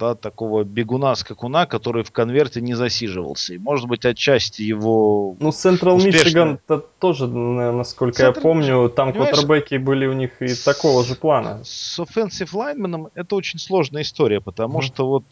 [0.03, 3.55] да, такого бегуна-скакуна, который в конверте не засиживался.
[3.55, 6.59] И, может быть, отчасти его Ну, Централ Мичиган
[6.99, 8.35] тоже, насколько Central...
[8.35, 11.61] я помню, там квотербеки были у них и такого же плана.
[11.63, 14.83] С offensive lineman это очень сложная история, потому mm.
[14.83, 15.25] что вот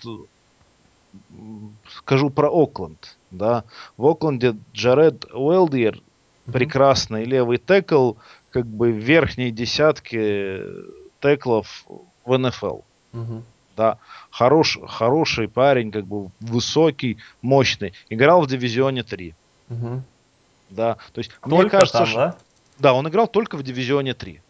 [1.89, 3.17] скажу про Окленд.
[3.33, 3.65] Да.
[3.97, 6.53] В Окленде Джаред Уэлдиер, mm-hmm.
[6.53, 8.13] прекрасный левый текл,
[8.51, 10.63] как бы в верхней десятке
[11.21, 11.85] теклов
[12.25, 12.79] в НФЛ.
[13.15, 13.43] Mm-hmm
[13.81, 13.97] да,
[14.31, 19.35] хорош, хороший парень, как бы высокий, мощный, играл в дивизионе 3.
[19.71, 20.03] Угу.
[20.69, 22.17] Да, то есть только мне кажется, там, что...
[22.17, 22.37] да?
[22.79, 24.43] Да, он играл только в дивизионе 3.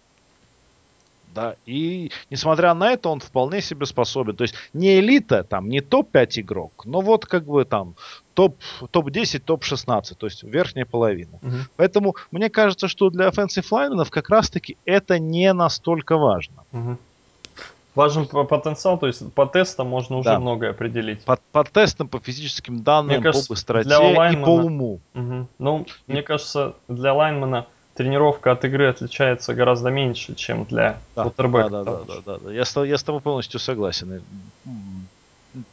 [1.32, 4.34] Да, и несмотря на это, он вполне себе способен.
[4.34, 7.94] То есть не элита, там, не топ-5 игрок, но вот как бы там
[8.34, 8.56] топ,
[8.90, 11.38] топ-10, топ-16, то есть верхняя половина.
[11.40, 11.56] Угу.
[11.76, 16.64] Поэтому мне кажется, что для offensive лайнменов как раз-таки это не настолько важно.
[16.72, 16.98] Угу.
[17.94, 20.38] Важен потенциал, то есть по тестам можно уже да.
[20.38, 21.24] многое определить.
[21.24, 25.00] По, по тестам, по физическим данным, мне кажется, по быстроте для лайнмена, и по уму.
[25.14, 25.48] Угу.
[25.58, 26.12] Ну, и...
[26.12, 31.68] мне кажется, для лайнмена тренировка от игры отличается гораздо меньше, чем для да, квотербека.
[31.68, 32.52] Да, да, да, да, да, да.
[32.52, 34.22] Я, с, я с тобой полностью согласен.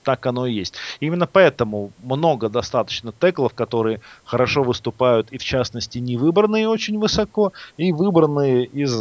[0.04, 0.74] Так оно и есть.
[1.00, 7.54] Именно поэтому много достаточно теклов, которые хорошо выступают, и в частности не выбранные очень высоко,
[7.78, 9.00] и выбранные из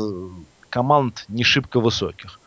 [0.69, 2.39] команд не шибко высоких.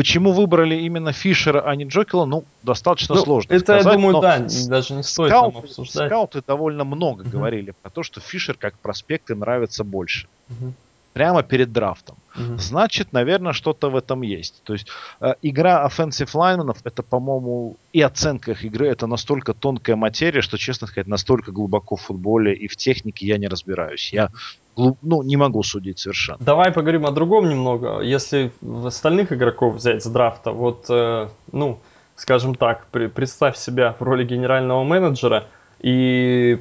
[0.00, 4.20] Почему выбрали именно Фишера, а не Джокела, ну, достаточно ну, сложно Это, сказать, я думаю,
[4.22, 6.06] да, даже не стоит скауты, нам обсуждать.
[6.06, 7.28] Скауты довольно много uh-huh.
[7.28, 10.26] говорили про то, что Фишер как проспект им нравится больше.
[10.48, 10.72] Uh-huh
[11.12, 12.16] прямо перед драфтом.
[12.36, 12.58] Угу.
[12.58, 14.62] Значит, наверное, что-то в этом есть.
[14.62, 14.86] То есть
[15.20, 20.56] э, игра offensive linemenов это, по-моему, и оценка их игры это настолько тонкая материя, что,
[20.56, 24.12] честно сказать, настолько глубоко в футболе и в технике я не разбираюсь.
[24.12, 24.30] Я.
[25.02, 26.38] ну, не могу судить совершенно.
[26.40, 28.00] Давай поговорим о другом немного.
[28.00, 28.52] Если
[28.84, 31.78] остальных игроков взять с драфта, вот, э, ну,
[32.16, 35.44] скажем так, при, представь себя в роли генерального менеджера
[35.80, 36.58] и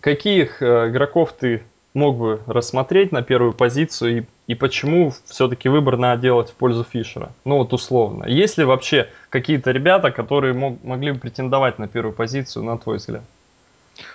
[0.00, 1.62] каких э, игроков ты
[1.94, 6.84] мог бы рассмотреть на первую позицию и, и почему все-таки выбор надо делать в пользу
[6.84, 7.32] Фишера?
[7.44, 8.24] Ну вот условно.
[8.24, 12.98] Есть ли вообще какие-то ребята, которые мог, могли бы претендовать на первую позицию, на твой
[12.98, 13.22] взгляд?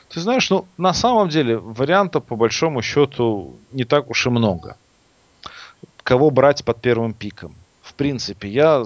[0.09, 4.77] Ты знаешь, ну на самом деле вариантов по большому счету не так уж и много.
[6.03, 7.55] Кого брать под первым пиком?
[7.81, 8.83] В принципе, я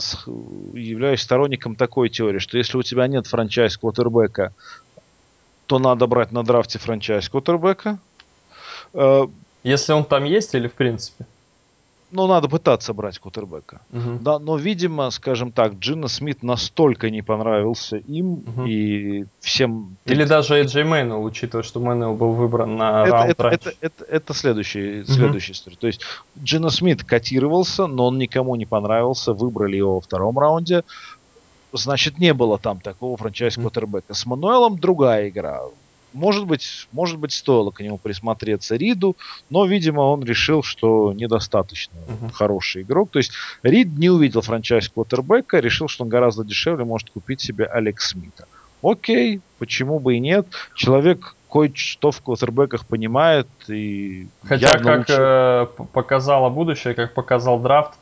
[0.74, 4.54] являюсь сторонником такой теории, что если у тебя нет франчайз квотербека,
[5.68, 8.00] то надо брать на драфте франчайз квотербека,
[8.94, 9.28] Э,
[9.64, 11.26] Если он там есть или в принципе?
[12.10, 13.82] Ну, надо пытаться брать кутербека.
[13.92, 14.20] Угу.
[14.22, 18.66] Да, но, видимо, скажем так, Джина Смит настолько не понравился им угу.
[18.66, 19.98] и всем...
[20.06, 23.60] Или даже Эджей Мэннел, учитывая, что Мэннел был выбран на это, раунд это, раньше.
[23.60, 25.12] Это, это, это следующий, угу.
[25.12, 25.76] следующая история.
[25.76, 26.02] То есть
[26.42, 30.84] Джина Смит котировался, но он никому не понравился, выбрали его во втором раунде.
[31.74, 34.14] Значит, не было там такого франчайз-квотербека.
[34.14, 35.64] С Мануэлом другая игра
[36.18, 39.16] может быть, может быть, стоило к нему присмотреться Риду,
[39.50, 42.32] но, видимо, он решил, что недостаточно uh-huh.
[42.32, 43.12] хороший игрок.
[43.12, 43.32] То есть
[43.64, 48.48] Рид не увидел франчайз квотербека, решил, что он гораздо дешевле может купить себе Алекс Смита.
[48.82, 50.48] Окей, почему бы и нет.
[50.76, 53.48] Человек кое-что в квотербеках понимает.
[53.68, 55.16] И Хотя, как лучше...
[55.18, 57.94] э, показало будущее, как показал драфт,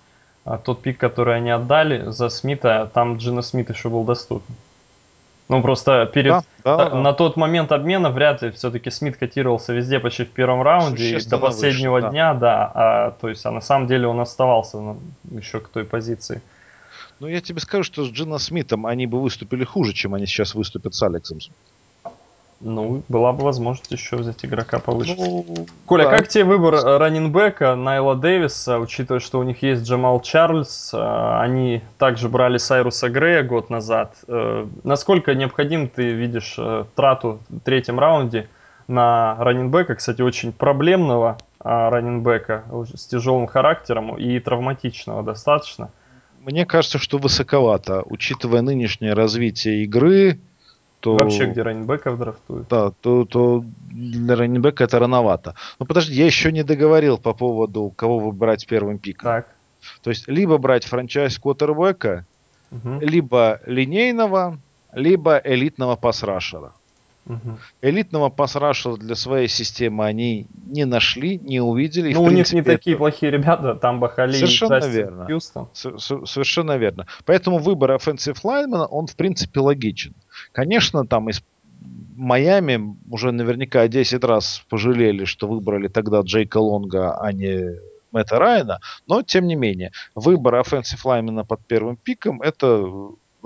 [0.44, 4.56] а тот пик, который они отдали за Смита, там Джина Смит еще был доступен.
[5.48, 6.96] Ну, просто перед, да, да, да.
[6.96, 11.28] на тот момент обмена вряд ли все-таки Смит котировался везде почти в первом раунде и
[11.28, 12.40] до последнего выше, дня, да.
[12.40, 16.42] да а, то есть, а на самом деле он оставался ну, еще к той позиции.
[17.20, 20.56] Ну, я тебе скажу, что с Джина Смитом они бы выступили хуже, чем они сейчас
[20.56, 21.38] выступят с Алексом.
[22.62, 25.16] Ну, была бы возможность еще взять игрока повыше.
[25.18, 26.18] Ну, Коля, да.
[26.18, 31.82] как тебе выбор раннинбека Найла Дэвиса, учитывая, что у них есть Джамал Чарльз, а, они
[31.98, 34.16] также брали Сайруса Грея год назад.
[34.28, 38.48] Э, насколько необходим ты видишь э, трату в третьем раунде
[38.88, 42.64] на раннинбека, кстати, очень проблемного раннинбека
[42.94, 45.90] с тяжелым характером и травматичного достаточно?
[46.40, 50.40] Мне кажется, что высоковато, учитывая нынешнее развитие игры,
[51.06, 51.18] то...
[51.18, 52.68] Вообще, где раннинбеков драфтуют.
[52.68, 55.54] Да, то, то для раннинбека это рановато.
[55.80, 59.30] Но подожди, я еще не договорил по поводу, кого выбирать первым пиком.
[59.30, 59.48] Так.
[60.02, 62.26] То есть, либо брать франчайз квотербека,
[62.72, 63.00] угу.
[63.02, 64.58] либо линейного,
[64.94, 66.74] либо элитного пасрашера.
[67.28, 67.58] Угу.
[67.82, 72.14] Элитного пасрашера для своей системы они не нашли, не увидели.
[72.14, 72.72] Ну, у них не это...
[72.72, 75.26] такие плохие ребята, там Бахали Совершенно и верно.
[75.26, 75.70] Хьюстон.
[75.74, 77.08] Совершенно верно.
[77.26, 80.14] Поэтому выбор offensive lineman, он в принципе логичен.
[80.52, 81.42] Конечно, там из
[82.16, 87.76] Майами уже наверняка 10 раз пожалели, что выбрали тогда Джейка Лонга, а не
[88.12, 92.88] Мэтта Райана, но тем не менее, выбор offensive lineman под первым пиком это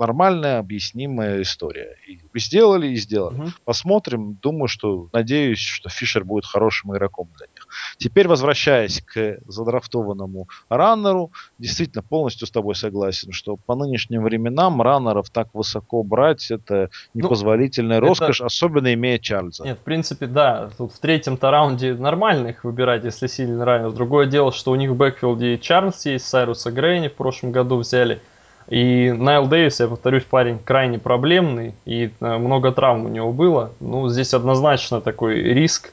[0.00, 1.96] нормальная, объяснимая история.
[2.08, 3.38] И сделали, и сделали.
[3.38, 3.48] Угу.
[3.64, 4.34] Посмотрим.
[4.42, 7.68] Думаю, что, надеюсь, что Фишер будет хорошим игроком для них.
[7.98, 15.30] Теперь, возвращаясь к задрафтованному раннеру, действительно полностью с тобой согласен, что по нынешним временам раннеров
[15.30, 18.46] так высоко брать, это ну, непозволительная ну, роскошь, это...
[18.46, 19.64] особенно имея Чарльза.
[19.64, 20.70] Нет, в принципе, да.
[20.78, 23.92] Тут в третьем-то раунде нормально их выбирать, если сильно раннер.
[23.92, 28.20] Другое дело, что у них в бэкфилде Чарльз есть, Сайруса Грейни в прошлом году взяли.
[28.70, 33.72] И Найл Дэвис, я повторюсь, парень крайне проблемный, и э, много травм у него было.
[33.80, 35.92] Ну, здесь однозначно такой риск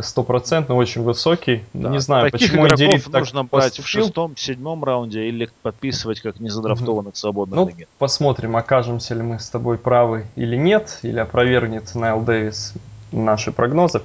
[0.00, 1.64] стопроцентно очень высокий.
[1.72, 1.88] Да.
[1.88, 3.84] Не знаю, Таких почему игроков нужно так брать поступил.
[3.84, 7.18] в шестом, седьмом раунде или подписывать как незадрафтованных mm-hmm.
[7.18, 7.88] свободных ну, легенд.
[7.98, 12.74] Посмотрим, окажемся ли мы с тобой правы или нет, или опровергнет Найл Дэвис
[13.12, 14.02] наши прогнозы.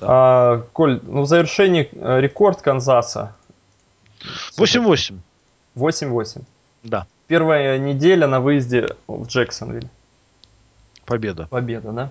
[0.00, 0.06] Да.
[0.08, 3.34] А, Коль, ну в завершении э, рекорд Канзаса.
[4.58, 5.18] 8-8.
[5.76, 6.42] 8-8.
[6.82, 7.06] Да.
[7.26, 9.88] Первая неделя на выезде в Джексонвиль.
[11.04, 11.46] Победа.
[11.48, 12.08] Победа, да?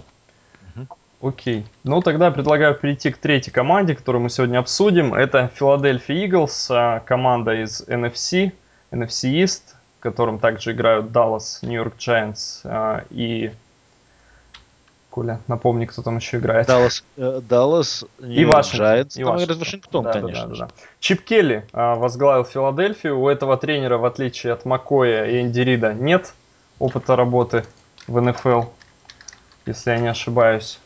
[0.75, 1.29] Угу.
[1.29, 1.65] Окей.
[1.83, 5.13] Ну, тогда предлагаю перейти к третьей команде, которую мы сегодня обсудим.
[5.13, 6.69] Это Филадельфия Иглс,
[7.05, 8.51] команда из NFC,
[8.91, 13.51] NFC East, в котором также играют Dallas, York Giants и
[15.15, 16.67] Коля, напомни, кто там еще играет.
[16.67, 18.85] Даллас, э, Даллас и Вашингтон.
[18.85, 20.47] Giants, и там играет Вашингтон, да, конечно.
[20.47, 20.67] Да, да, да.
[20.99, 23.17] Чип Келли а, возглавил Филадельфию.
[23.17, 26.33] У этого тренера, в отличие от Макоя и Энди Рида, нет
[26.79, 27.63] опыта работы
[28.07, 28.63] в НФЛ,
[29.65, 30.79] если я не ошибаюсь.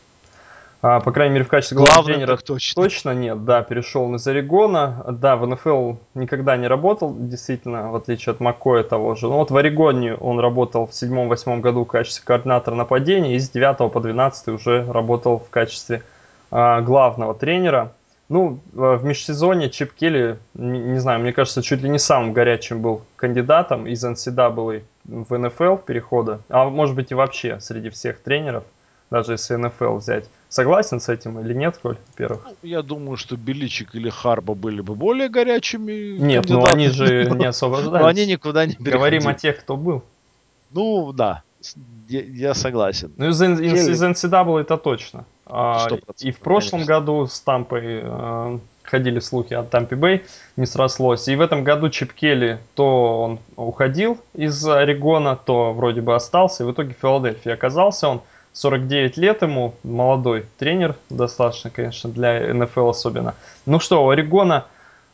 [0.82, 2.82] А, по крайней мере, в качестве главного тренера точно.
[2.82, 3.44] точно нет.
[3.44, 5.04] Да, перешел из Орегона.
[5.08, 9.26] Да, в НФЛ никогда не работал, действительно, в отличие от Маккоя того же.
[9.26, 13.50] Но вот в Орегоне он работал в седьмом-восьмом году в качестве координатора нападения, и с
[13.50, 16.02] 9 по 12 уже работал в качестве
[16.50, 17.92] а, главного тренера.
[18.30, 22.80] Ну, в межсезонье Чип Келли, не, не знаю, мне кажется, чуть ли не самым горячим
[22.80, 28.64] был кандидатом из NCAA в НФЛ перехода, а может быть и вообще среди всех тренеров–
[29.10, 30.28] даже если НФЛ взять.
[30.48, 32.44] Согласен с этим или нет, Коль, во-первых?
[32.44, 37.28] Ну, я думаю, что Беличик или Харба были бы более горячими Нет, ну они же
[37.30, 38.00] не освобождались.
[38.00, 38.96] Но они никуда не переходили.
[38.96, 40.02] Говорим о тех, кто был.
[40.70, 41.42] Ну, да,
[42.08, 43.12] я, я согласен.
[43.16, 45.24] Ну, из, из, из NCAA это точно.
[45.46, 45.88] А,
[46.20, 46.94] и в прошлом конечно.
[46.94, 50.24] году с Тампой а, ходили слухи о Тампе Бэй,
[50.56, 51.26] не срослось.
[51.28, 56.62] И в этом году Чип Келли то он уходил из Орегона, то вроде бы остался.
[56.62, 58.22] И в итоге в Филадельфии оказался он.
[58.52, 63.34] 49 лет ему, молодой тренер, достаточно, конечно, для НФЛ особенно.
[63.64, 64.66] Ну что, у Орегона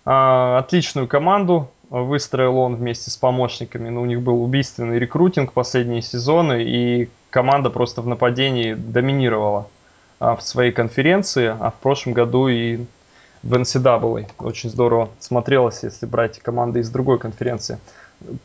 [0.04, 3.90] э, отличную команду выстроил он вместе с помощниками.
[3.90, 9.68] Ну, у них был убийственный рекрутинг последние сезоны, и команда просто в нападении доминировала
[10.18, 12.86] э, в своей конференции, а в прошлом году и
[13.42, 14.28] в NCAA.
[14.38, 17.78] Очень здорово смотрелось, если брать команды из другой конференции.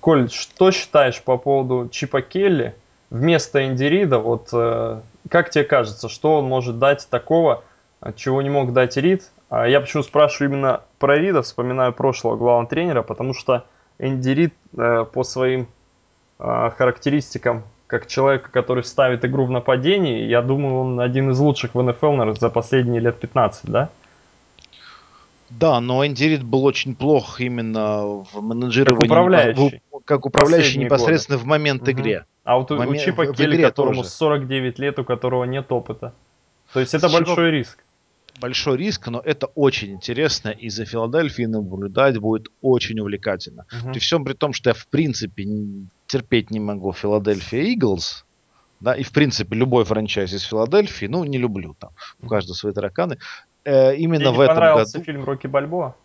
[0.02, 2.76] Коль, что считаешь по поводу Чипа Келли–
[3.12, 7.64] вместо Индирида, вот э, как тебе кажется, что он может дать такого,
[8.16, 9.30] чего не мог дать Рид?
[9.50, 13.66] А я почему спрашиваю именно про Рида, вспоминаю прошлого главного тренера, потому что
[14.00, 15.68] Энди Рид э, по своим
[16.40, 21.76] э, характеристикам, как человека, который ставит игру в нападении, я думаю, он один из лучших
[21.76, 23.90] в НФЛ, наверное, за последние лет 15, да?
[25.50, 29.02] Да, но Энди Рид был очень плох именно в менеджировании.
[29.02, 29.82] Как управляющий.
[30.06, 31.46] Как управляющий непосредственно годы.
[31.46, 31.92] в момент угу.
[31.92, 32.26] игре.
[32.44, 34.10] А вот у, у Чипа Келли, которому тоже.
[34.10, 36.14] 49 лет, у которого нет опыта.
[36.74, 37.24] То есть это Чипа...
[37.24, 37.84] большой риск.
[38.40, 43.66] Большой риск, но это очень интересно, и за Филадельфией наблюдать будет очень увлекательно.
[43.72, 43.92] Угу.
[43.92, 45.46] При всем при том, что я в принципе
[46.08, 48.26] терпеть не могу Филадельфия Иглс,
[48.80, 52.74] да, и в принципе любой франчайз из Филадельфии, ну, не люблю там, у каждого свои
[52.74, 53.20] тараканы.
[53.64, 55.06] Э, именно Тебе в этом понравился году...
[55.06, 55.96] фильм «Рокки Бальбоа»?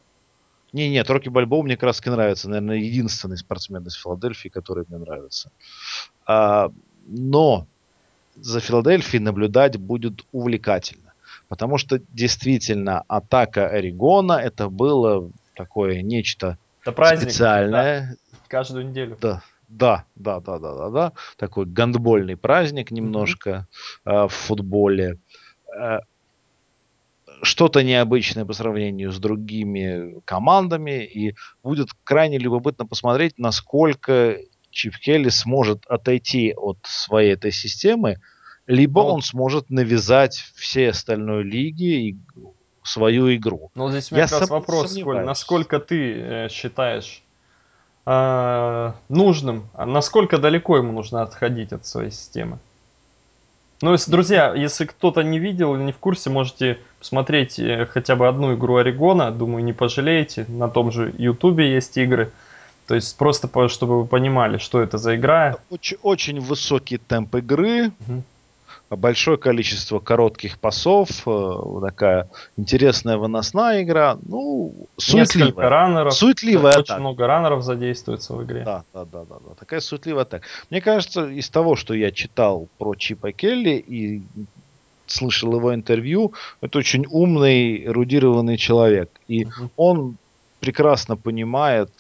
[0.73, 4.99] Не, нет, Рокки Бальбоу мне как раз нравится, наверное, единственный спортсмен из Филадельфии, который мне
[4.99, 5.51] нравится.
[6.27, 6.71] А,
[7.07, 7.67] но
[8.35, 11.13] за Филадельфией наблюдать будет увлекательно,
[11.49, 18.17] потому что действительно атака Орегона это было такое нечто это праздник, специальное.
[18.33, 19.17] Да, каждую неделю.
[19.21, 21.13] Да, да, да, да, да, да, да.
[21.37, 23.67] Такой гандбольный праздник немножко
[24.05, 24.25] mm-hmm.
[24.25, 25.19] э, в футболе.
[25.77, 26.01] Э,
[27.43, 31.05] что-то необычное по сравнению с другими командами.
[31.05, 34.39] И будет крайне любопытно посмотреть, насколько
[34.71, 38.19] Чип Келли сможет отойти от своей этой системы,
[38.67, 42.17] либо ну, он сможет навязать всей остальной лиге и
[42.83, 43.71] свою игру.
[43.75, 47.23] Ну, здесь у меня Я как раз вопрос, Коль, насколько ты э, считаешь
[48.05, 52.59] э, нужным, а насколько далеко ему нужно отходить от своей системы?
[53.83, 58.17] Ну, если, друзья, если кто-то не видел или не в курсе, можете посмотреть э, хотя
[58.17, 59.31] бы одну игру Орегона.
[59.31, 60.47] Думаю, не пожалеете.
[60.49, 62.33] На том же Ютубе есть игры.
[62.87, 65.57] То есть просто чтобы вы понимали, что это за игра.
[65.71, 67.91] Очень, очень высокий темп игры.
[68.07, 68.23] Угу
[68.91, 75.47] большое количество коротких пасов, э, такая интересная выносная игра, ну, суетливая.
[75.49, 76.15] Несколько раннеров.
[76.15, 78.63] Суетливая Очень много раннеров задействуется в игре.
[78.65, 79.55] Да, да, да, да, да.
[79.59, 80.43] Такая суетливая так.
[80.71, 84.23] Мне кажется, из того, что я читал про Чипа Келли и
[85.07, 89.11] слышал его интервью, это очень умный, эрудированный человек.
[89.27, 89.71] И угу.
[89.77, 90.17] он
[90.61, 91.91] прекрасно понимает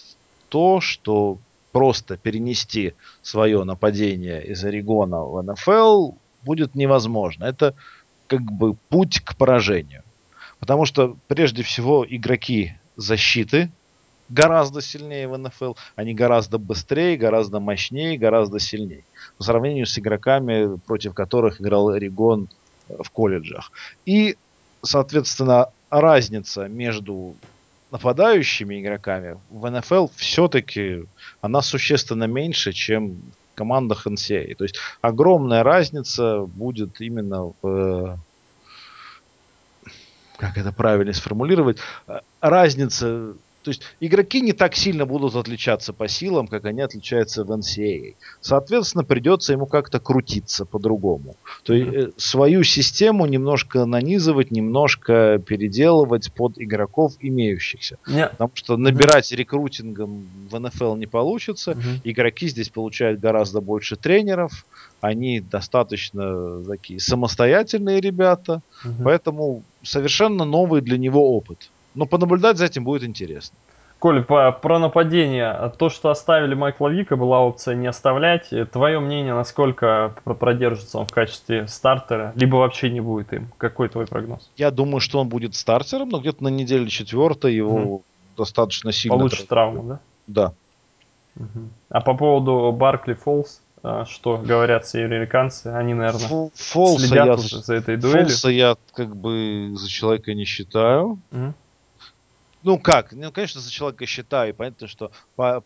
[0.48, 1.38] то, что
[1.72, 6.12] просто перенести свое нападение из Орегона в НФЛ
[6.46, 7.44] будет невозможно.
[7.44, 7.74] Это
[8.28, 10.02] как бы путь к поражению.
[10.60, 13.70] Потому что прежде всего игроки защиты
[14.28, 15.74] гораздо сильнее в НФЛ.
[15.96, 19.04] Они гораздо быстрее, гораздо мощнее, гораздо сильнее.
[19.38, 22.48] По сравнению с игроками, против которых играл Орегон
[22.88, 23.70] в колледжах.
[24.06, 24.36] И,
[24.82, 27.34] соответственно, разница между
[27.90, 31.04] нападающими игроками в НФЛ все-таки
[31.40, 33.20] она существенно меньше, чем
[33.56, 34.54] командах NCAA.
[34.54, 38.18] То есть огромная разница будет именно в
[40.38, 41.78] как это правильно сформулировать,
[42.40, 43.34] разница
[43.66, 48.14] то есть игроки не так сильно будут отличаться по силам, как они отличаются в NCAA.
[48.40, 51.34] Соответственно, придется ему как-то крутиться по-другому.
[51.64, 52.12] То есть mm-hmm.
[52.16, 57.98] свою систему немножко нанизывать, немножко переделывать под игроков имеющихся.
[58.06, 58.28] Yeah.
[58.28, 61.76] Потому что набирать рекрутингом в НФЛ не получится.
[62.04, 64.64] Игроки здесь получают гораздо больше тренеров.
[65.00, 68.62] Они достаточно такие самостоятельные ребята.
[69.02, 71.68] Поэтому совершенно новый для него опыт.
[71.96, 73.56] Но понаблюдать за этим будет интересно.
[73.98, 75.72] Коль, по, про нападение.
[75.78, 78.50] То, что оставили Майкла Вика, была опция не оставлять.
[78.70, 83.48] Твое мнение, насколько продержится он в качестве стартера, либо вообще не будет им?
[83.56, 84.50] Какой твой прогноз?
[84.56, 88.04] Я думаю, что он будет стартером, но где-то на неделе четвертой его угу.
[88.36, 89.16] достаточно сильно...
[89.16, 90.00] Получит травму, да?
[90.26, 90.52] Да.
[91.36, 91.68] Угу.
[91.88, 97.34] А по поводу Баркли Фолс, а, что говорят все американцы, они, наверное, Фолса следят я,
[97.34, 98.26] уже за этой дуэлью.
[98.26, 101.18] Фолса я как бы за человека не считаю.
[101.32, 101.54] Угу.
[102.66, 105.12] Ну как, ну конечно за человека считаю, понятно, что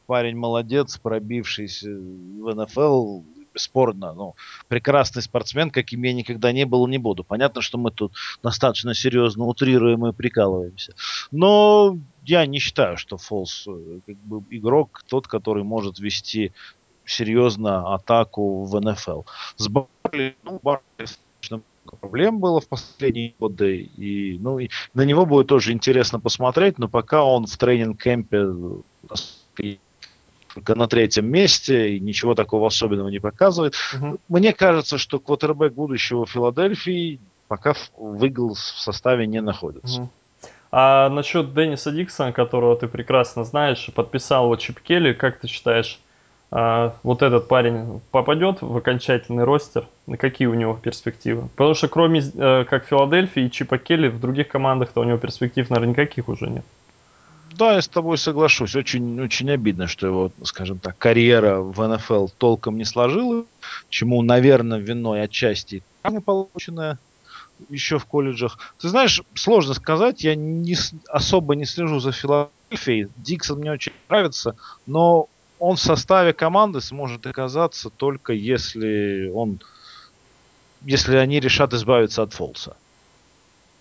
[0.06, 3.22] парень молодец, пробившийся в НФЛ,
[3.54, 4.34] бесспорно, ну,
[4.68, 7.24] прекрасный спортсмен, каким я никогда не был, не буду.
[7.24, 10.94] Понятно, что мы тут достаточно серьезно утрируем и прикалываемся.
[11.30, 11.96] Но
[12.26, 16.52] я не считаю, что Фолс э, как бы игрок тот, который может вести
[17.06, 19.22] серьезно атаку в НФЛ.
[19.56, 21.06] С Барли, ну, Барли
[21.96, 26.88] проблем было в последние годы, и, ну, и на него будет тоже интересно посмотреть, но
[26.88, 28.52] пока он в тренинг-кемпе
[30.54, 33.74] только на третьем месте и ничего такого особенного не показывает.
[33.94, 34.18] Угу.
[34.28, 40.02] Мне кажется, что квотербек будущего Филадельфии пока в Иглс в составе не находится.
[40.02, 40.10] Угу.
[40.72, 45.98] А насчет Денниса Диксона, которого ты прекрасно знаешь, подписал его Чип Келли, как ты считаешь,
[46.50, 51.48] а, вот этот парень попадет в окончательный ростер, на какие у него перспективы?
[51.56, 55.68] Потому что кроме э, как Филадельфии и Чипа Келли, в других командах-то у него перспектив,
[55.70, 56.64] наверное, никаких уже нет.
[57.56, 58.74] Да, я с тобой соглашусь.
[58.74, 63.44] Очень, очень обидно, что его, скажем так, карьера в НФЛ толком не сложилась,
[63.88, 65.82] чему, наверное, виной отчасти
[66.24, 66.98] полученная
[67.68, 68.58] еще в колледжах.
[68.78, 70.76] Ты знаешь, сложно сказать, я не,
[71.08, 73.08] особо не слежу за Филадельфией.
[73.16, 75.28] Диксон мне очень нравится, но
[75.60, 79.60] он в составе команды сможет оказаться только если он,
[80.84, 82.76] если они решат избавиться от Фолса.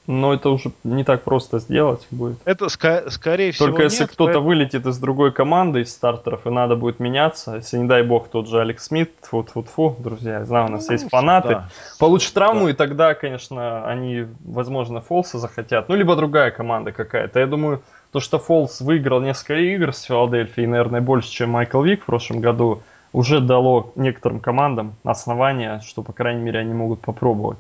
[0.07, 2.39] Но это уже не так просто сделать будет.
[2.43, 6.47] Это ска- скорее всего Только если нет, кто-то поэтому- вылетит из другой команды, из стартеров,
[6.47, 9.95] и надо будет меняться, если не дай бог тот же Алекс Смит, фу фу фу
[9.99, 11.69] друзья, я знаю, у нас Ну, есть фанаты, да.
[11.99, 12.71] получит травму, Да.
[12.71, 17.39] и тогда, конечно, они, возможно, Фолса захотят, ну, либо другая команда какая-то.
[17.39, 22.03] Я думаю, то, что Фолс выиграл несколько игр с Филадельфией, наверное, больше, чем Майкл Вик
[22.03, 22.81] в прошлом году,
[23.11, 27.59] уже дало некоторым командам основания, что, по крайней мере, они могут попробовать.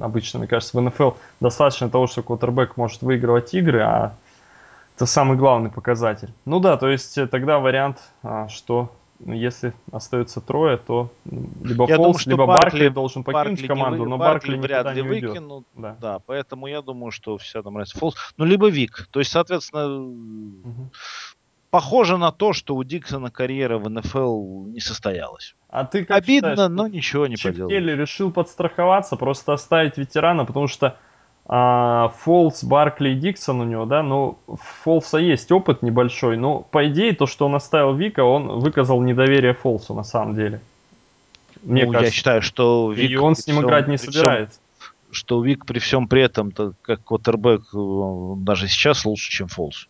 [0.00, 4.14] Обычно, мне кажется, в НФЛ достаточно того, что квотербек может выигрывать игры, а
[4.96, 6.30] это самый главный показатель.
[6.44, 8.92] Ну да, то есть э, тогда вариант, а, что
[9.26, 13.66] если остается трое, то либо Я Фолс, думаю, что либо Баркли- Баркли должен покинуть Баркли
[13.66, 15.66] команду, вы- но Баркли Баркли вряд ли не выкинут.
[15.74, 15.96] Да.
[16.00, 17.98] Да, поэтому я думаю, что вся там разница.
[17.98, 19.08] Фолс, ну либо Вик.
[19.10, 20.90] То есть, соответственно, Мгм.
[21.70, 25.54] похоже на то, что у Диксона карьера в НФЛ не состоялась.
[25.68, 27.98] А ты как Обидно, считаешь, но ничего не поделаешь.
[27.98, 30.98] Решил подстраховаться, просто оставить ветерана, потому что
[31.46, 34.38] а, Фолс, Баркли и Диксон у него, да, ну,
[34.82, 39.52] Фолса есть опыт небольшой, но по идее то, что он оставил Вика, он выказал недоверие
[39.54, 40.60] Фолсу на самом деле.
[41.62, 42.16] Мне Ну, я кажется.
[42.16, 44.60] считаю, что Вик и он с ним всем- играть не при всем- собирается.
[45.10, 49.88] что Вик при всем при этом, то как квотербек, э, даже сейчас лучше, чем Фолс.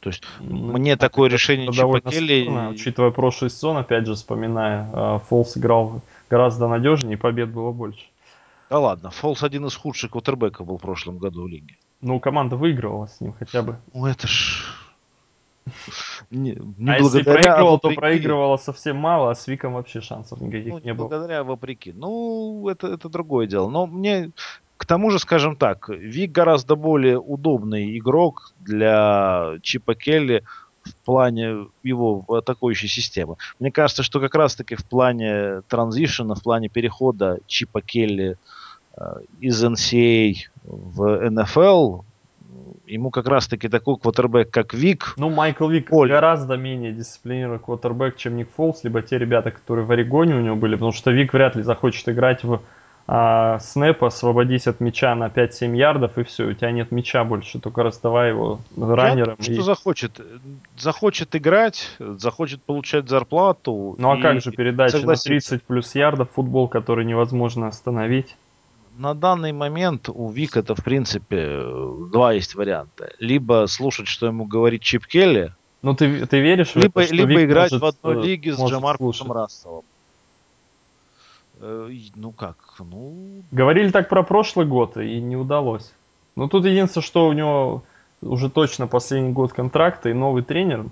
[0.00, 2.42] То есть Ну, мне такое решение Это Чипа довольно Келли...
[2.44, 6.00] спорно, учитывая прошлый сезон, опять же вспоминая, а, Фолс играл
[6.30, 8.00] гораздо надежнее, и побед было больше.
[8.70, 11.76] Да ладно, Фолс один из худших квотербеков был в прошлом году в лиге.
[12.00, 13.76] Ну, команда выигрывала с ним хотя бы.
[13.94, 14.64] Ну это ж...
[16.30, 18.00] Не, не а если благодаря, проигрывал, то вопреки.
[18.00, 21.08] проигрывала совсем мало, а с Виком вообще шансов никаких Ну, не не было.
[21.08, 21.92] благодаря, а вопреки.
[21.92, 23.68] Ну, это, это другое дело.
[23.68, 24.30] Но мне,
[24.76, 30.44] к тому же, скажем так, Вик гораздо более удобный игрок для Чипа Келли
[30.86, 33.36] в плане его атакующей системы.
[33.58, 38.36] Мне кажется, что как раз-таки в плане транзишена, в плане перехода Чипа Келли
[38.96, 39.02] э,
[39.40, 40.34] из NCAA
[40.64, 42.02] в НФЛ,
[42.86, 46.08] ему как раз-таки такой квотербек, как Вик, Ну, Майкл Вик Оль.
[46.08, 50.56] гораздо менее дисциплинированный квотербек, чем Ник Фолс, либо те ребята, которые в Орегоне у него
[50.56, 52.60] были, потому что Вик вряд ли захочет играть в
[53.08, 57.60] а, снэп, освободись от мяча на 5-7 ярдов, и все, у тебя нет мяча больше,
[57.60, 59.36] только раздавай его раннером.
[59.40, 60.20] Что и- захочет?
[60.76, 63.94] Захочет играть, захочет получать зарплату.
[63.98, 65.50] Ну а как же передача на согласиться.
[65.50, 68.34] 30 плюс ярдов, футбол, который невозможно остановить?
[68.98, 71.62] На данный момент у Вика это в принципе
[72.10, 73.12] два есть варианта.
[73.20, 75.52] Либо слушать, что ему говорит Чип Келли,
[75.82, 78.26] Ну ты, ты веришь в либо, это, что либо Вик играть может, в одной э,
[78.26, 79.28] лиге с слушать?
[79.28, 79.84] Расселом.
[81.60, 82.56] Э, Ну как?
[82.78, 85.92] Ну, Говорили так про прошлый год, и не удалось.
[86.36, 87.82] Ну тут единственное, что у него
[88.22, 90.84] уже точно последний год контракта и новый тренер.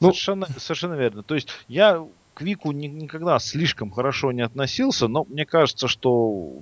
[0.00, 1.22] Ну- совершенно, совершенно верно.
[1.22, 2.04] То есть я
[2.34, 6.52] к Вику ни- никогда слишком хорошо не относился, но мне кажется, что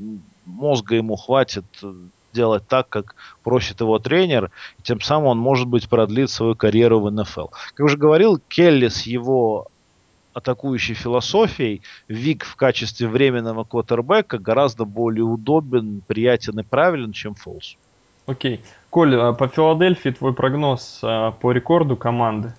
[0.44, 1.64] мозга ему хватит
[2.32, 7.00] делать так, как просит его тренер, и тем самым он, может быть, продлит свою карьеру
[7.00, 7.46] в НФЛ.
[7.74, 9.68] Как уже говорил, Келли с его
[10.38, 17.76] атакующей философией, Вик в качестве временного квотербека гораздо более удобен, приятен и правилен, чем Фолс.
[18.26, 18.60] Окей.
[18.90, 22.54] Коль, а по Филадельфии твой прогноз а, по рекорду команды?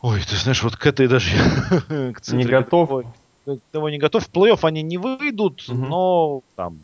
[0.00, 1.30] Ой, ты знаешь, вот к этой даже
[2.14, 2.88] к Не готов?
[2.88, 3.06] такой-
[3.58, 4.24] к того не готов.
[4.26, 5.88] В плей-офф они не выйдут, Мгм.
[5.88, 6.78] но там.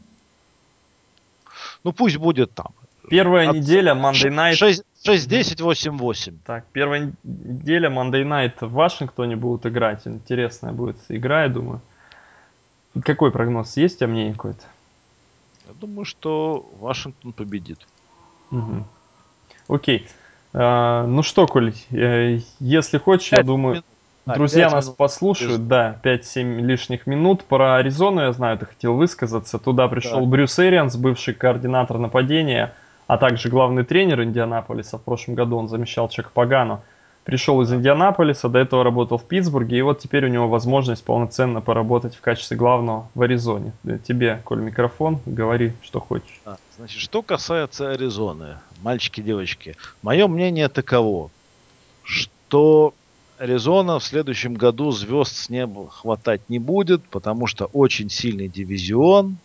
[1.84, 2.68] Ну пусть будет там.
[3.08, 4.54] Первая От- неделя Monday Night.
[4.54, 4.82] 6,
[5.16, 6.38] 10, 8, 8.
[6.44, 10.06] Так, первая неделя Monday Night в Вашингтоне будут играть.
[10.06, 11.80] Интересная будет игра, я думаю.
[13.02, 13.76] Какой прогноз?
[13.76, 14.64] Есть у тебя мнение какое-то?
[15.66, 17.86] Я думаю, что Вашингтон победит.
[18.50, 18.86] Мгм.
[19.68, 20.08] Окей.
[20.54, 23.84] А, ну что, Коль, э, если хочешь, я думаю, минут.
[24.24, 24.96] А, друзья пять нас минут.
[24.96, 27.44] послушают, да, 5-7 лишних минут.
[27.44, 29.58] Про Аризону, я знаю, ты хотел высказаться.
[29.58, 30.26] Туда пришел Да.
[30.26, 32.74] Брюс Эрианс, бывший координатор нападения,
[33.08, 34.98] а также главный тренер Индианаполиса.
[34.98, 36.82] В прошлом году он замещал Чак Пагану.
[37.24, 41.60] Пришел из Индианаполиса, до этого работал в Питтсбурге, и вот теперь у него возможность полноценно
[41.60, 43.72] поработать в качестве главного в Аризоне.
[43.84, 46.40] Э, Тебе, Коль, микрофон, говори, что хочешь.
[46.44, 51.30] А, значит, что касается Аризоны, мальчики, девочки, мое мнение таково,
[52.02, 52.94] что
[53.38, 59.36] Аризона в следующем году звезд с неба хватать не будет, потому что очень сильный дивизион,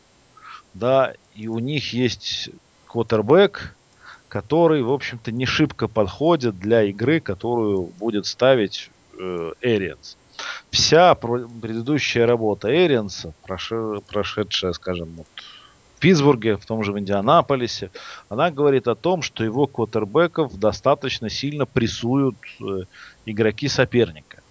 [0.74, 2.50] да, и у них есть
[2.94, 3.76] квотербек,
[4.28, 10.16] который, в общем-то, не шибко подходит для игры, которую будет ставить э, Эрианс.
[10.70, 15.28] Вся предыдущая работа Эрианса, проше- прошедшая, скажем, вот
[15.96, 17.90] в Питтсбурге, в том же в Индианаполисе,
[18.30, 22.84] она говорит о том, что его квотербеков достаточно сильно прессуют э,
[23.26, 24.44] игроки соперника.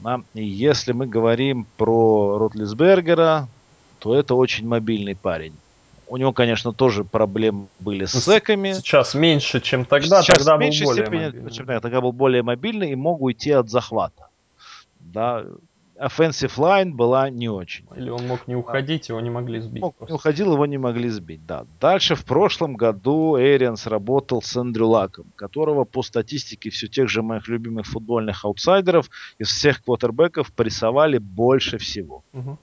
[0.00, 3.48] Да, И если мы говорим про Ротлисбергера,
[3.98, 5.54] то это очень мобильный парень.
[6.12, 8.74] У него, конечно, тоже проблемы были с ну, секами.
[8.74, 10.20] Сейчас меньше, чем тогда.
[10.20, 11.50] Сейчас тогда меньше был более степени, мобильный.
[11.50, 11.80] чем тогда.
[11.80, 14.28] Тогда был более мобильный и мог уйти от захвата.
[15.00, 15.46] Да,
[15.98, 17.86] offensive line была не очень.
[17.96, 19.80] Или он мог не уходить, его не могли сбить.
[19.80, 21.64] Мог, не уходил, его не могли сбить, да.
[21.80, 27.22] Дальше в прошлом году Эрианс работал с Эндрю Лаком, которого по статистике все тех же
[27.22, 29.08] моих любимых футбольных аутсайдеров
[29.38, 32.22] из всех квотербеков прессовали больше всего.
[32.34, 32.58] Угу.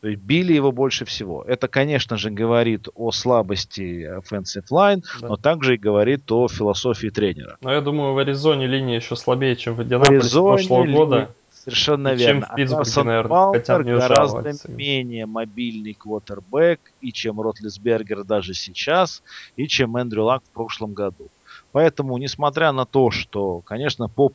[0.00, 1.42] То есть били его больше всего.
[1.42, 5.28] Это, конечно же, говорит о слабости offensive line, да.
[5.28, 7.56] но также и говорит о философии тренера.
[7.62, 11.34] Но я думаю, в Аризоне линия еще слабее, чем в Индианаполисе прошлого года.
[11.50, 12.42] Совершенно и верно.
[12.42, 14.70] Чем в Питтсбурге, наверное, хотя не гораздо жаловаться.
[14.70, 19.22] менее мобильный квотербек, и чем Ротлисбергер даже сейчас,
[19.56, 21.28] и чем Эндрю Лак в прошлом году.
[21.72, 24.32] Поэтому, несмотря на то, что, конечно, по,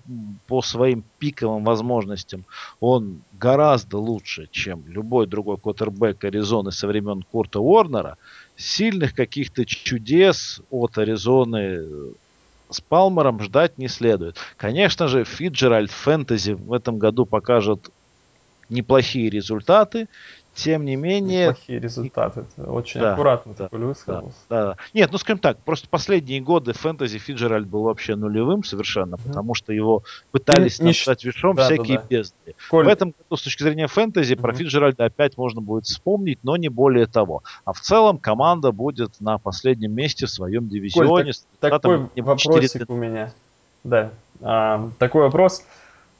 [0.47, 2.45] по своим пиковым возможностям
[2.79, 8.17] он гораздо лучше, чем любой другой квотербек Аризоны со времен Курта Уорнера,
[8.55, 12.13] сильных каких-то чудес от Аризоны
[12.69, 14.37] с Палмером ждать не следует.
[14.57, 17.89] Конечно же, Фиджеральд Фэнтези в этом году покажет
[18.73, 20.07] неплохие результаты,
[20.53, 21.53] тем не менее...
[21.53, 22.45] Плохие результаты.
[22.57, 24.37] Это очень да, аккуратно да, такой высказался.
[24.49, 24.77] Да, да.
[24.93, 29.27] Нет, ну скажем так, просто последние годы фэнтези Фиджеральд был вообще нулевым совершенно, mm-hmm.
[29.27, 32.07] потому что его пытались не, назвать вишом да, всякие да, да.
[32.07, 32.55] бездны.
[32.69, 32.85] Коль...
[32.85, 34.41] В этом году, с точки зрения фэнтези, mm-hmm.
[34.41, 37.41] про Фиджеральда опять можно будет вспомнить, но не более того.
[37.65, 41.09] А в целом команда будет на последнем месте в своем дивизионе.
[41.09, 42.85] Коль, так, такой вопросик 4...
[42.89, 43.33] у меня.
[43.83, 45.63] Да, а, такой вопрос.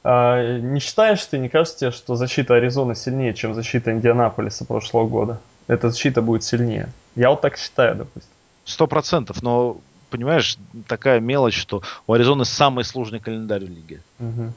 [0.04, 5.08] А, не считаешь ты, не кажется тебе, что защита Аризоны сильнее, чем защита Индианаполиса прошлого
[5.08, 5.40] года?
[5.66, 6.92] Эта защита будет сильнее.
[7.16, 8.30] Я вот так считаю, допустим.
[8.66, 9.78] Сто процентов, но
[10.10, 14.02] понимаешь, такая мелочь, что у Аризоны самый сложный календарь в лиге.
[14.20, 14.52] Угу.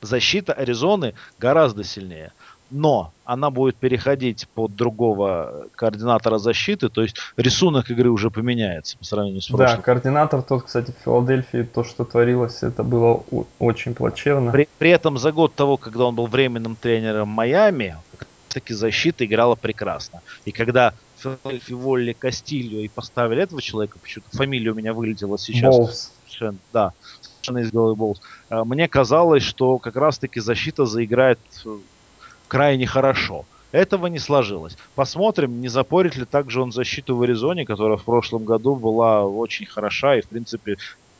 [0.00, 2.32] Защита Аризоны гораздо сильнее
[2.70, 9.04] но она будет переходить под другого координатора защиты, то есть рисунок игры уже поменяется по
[9.04, 9.76] сравнению с прошлым.
[9.76, 13.22] Да, координатор тот, кстати, в Филадельфии, то, что творилось, это было
[13.58, 14.52] очень плачевно.
[14.52, 17.96] При, при этом за год того, когда он был временным тренером Майами,
[18.48, 20.22] таки защита играла прекрасно.
[20.44, 25.76] И когда Филадельфи Волли Кастильо и поставили этого человека, почему-то фамилия у меня вылетела сейчас.
[25.76, 26.12] Болс.
[26.26, 28.20] Совершенно, да, совершенно из головы Болс.
[28.48, 31.38] А, мне казалось, что как раз-таки защита заиграет
[32.48, 33.44] крайне хорошо.
[33.72, 34.76] Этого не сложилось.
[34.94, 39.66] Посмотрим, не запорит ли также он защиту в Аризоне, которая в прошлом году была очень
[39.66, 40.76] хороша и, в принципе,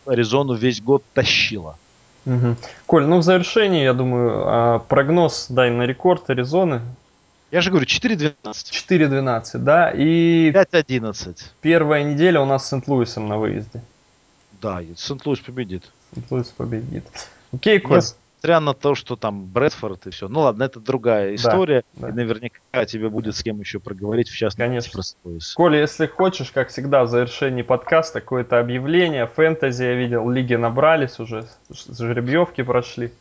[0.06, 1.76] Аризону весь год тащила.
[2.26, 2.56] Угу.
[2.86, 6.80] Коль, ну в завершении, я думаю, а, прогноз дай на рекорд Аризоны.
[7.50, 8.34] Я же говорю, 4-12.
[8.44, 10.52] 4-12, да, и...
[10.52, 11.36] 5-11.
[11.60, 13.82] Первая неделя у нас с Сент-Луисом на выезде.
[14.62, 15.90] Да, Сент-Луис победит.
[16.14, 17.04] Сент-Луис победит.
[17.52, 17.98] Окей, Коль.
[17.98, 18.14] Yes
[18.44, 20.28] несмотря на то, что там Брэдфорд и все.
[20.28, 21.82] Ну ладно, это другая история.
[21.94, 22.08] Да, да.
[22.10, 25.02] И наверняка тебе будет с кем еще проговорить, в частности, Конечно.
[25.22, 25.38] про.
[25.54, 29.26] Коля, если хочешь, как всегда, в завершении подкаста какое-то объявление.
[29.26, 33.12] Фэнтези, я видел, лиги набрались уже, жеребьевки прошли.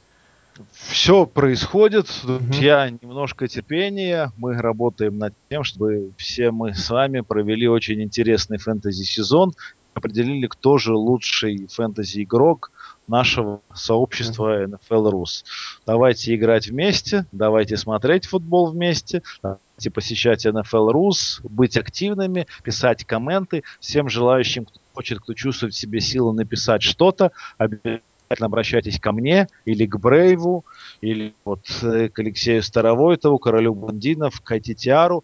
[0.73, 2.99] Все происходит, друзья, угу.
[3.01, 4.31] немножко терпения.
[4.37, 9.53] Мы работаем над тем, чтобы все мы с вами провели очень интересный фэнтези-сезон,
[9.93, 12.71] определили, кто же лучший фэнтези-игрок,
[13.07, 15.43] нашего сообщества NFL Rus.
[15.85, 23.63] Давайте играть вместе, давайте смотреть футбол вместе, давайте посещать NFL Rus, быть активными, писать комменты.
[23.79, 28.01] Всем желающим, кто хочет, кто чувствует в себе силы написать что-то, обязательно
[28.39, 30.65] обращайтесь ко мне или к Брейву,
[31.01, 35.23] или вот э, к Алексею Старовойтову, Королю Бандинов, к Айтитиару.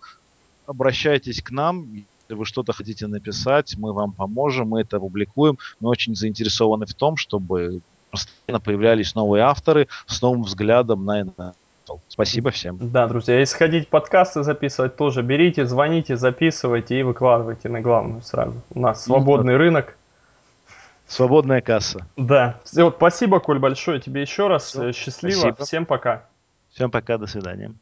[0.67, 5.57] Обращайтесь к нам, если вы что-то хотите написать, мы вам поможем, мы это публикуем.
[5.79, 11.53] Мы очень заинтересованы в том, чтобы постоянно появлялись новые авторы с новым взглядом на это.
[12.07, 12.77] Спасибо всем.
[12.79, 18.61] Да, друзья, если хотите подкасты записывать, тоже берите, звоните, записывайте и выкладывайте на главную сразу.
[18.69, 19.97] У нас свободный ну, рынок.
[21.07, 22.05] Свободная касса.
[22.15, 22.59] Да.
[22.63, 24.65] Все, спасибо, Коль, большое тебе еще раз.
[24.65, 24.91] Все.
[24.91, 25.39] Счастливо.
[25.39, 25.65] Спасибо.
[25.65, 26.25] Всем пока.
[26.69, 27.73] Всем пока, до свидания.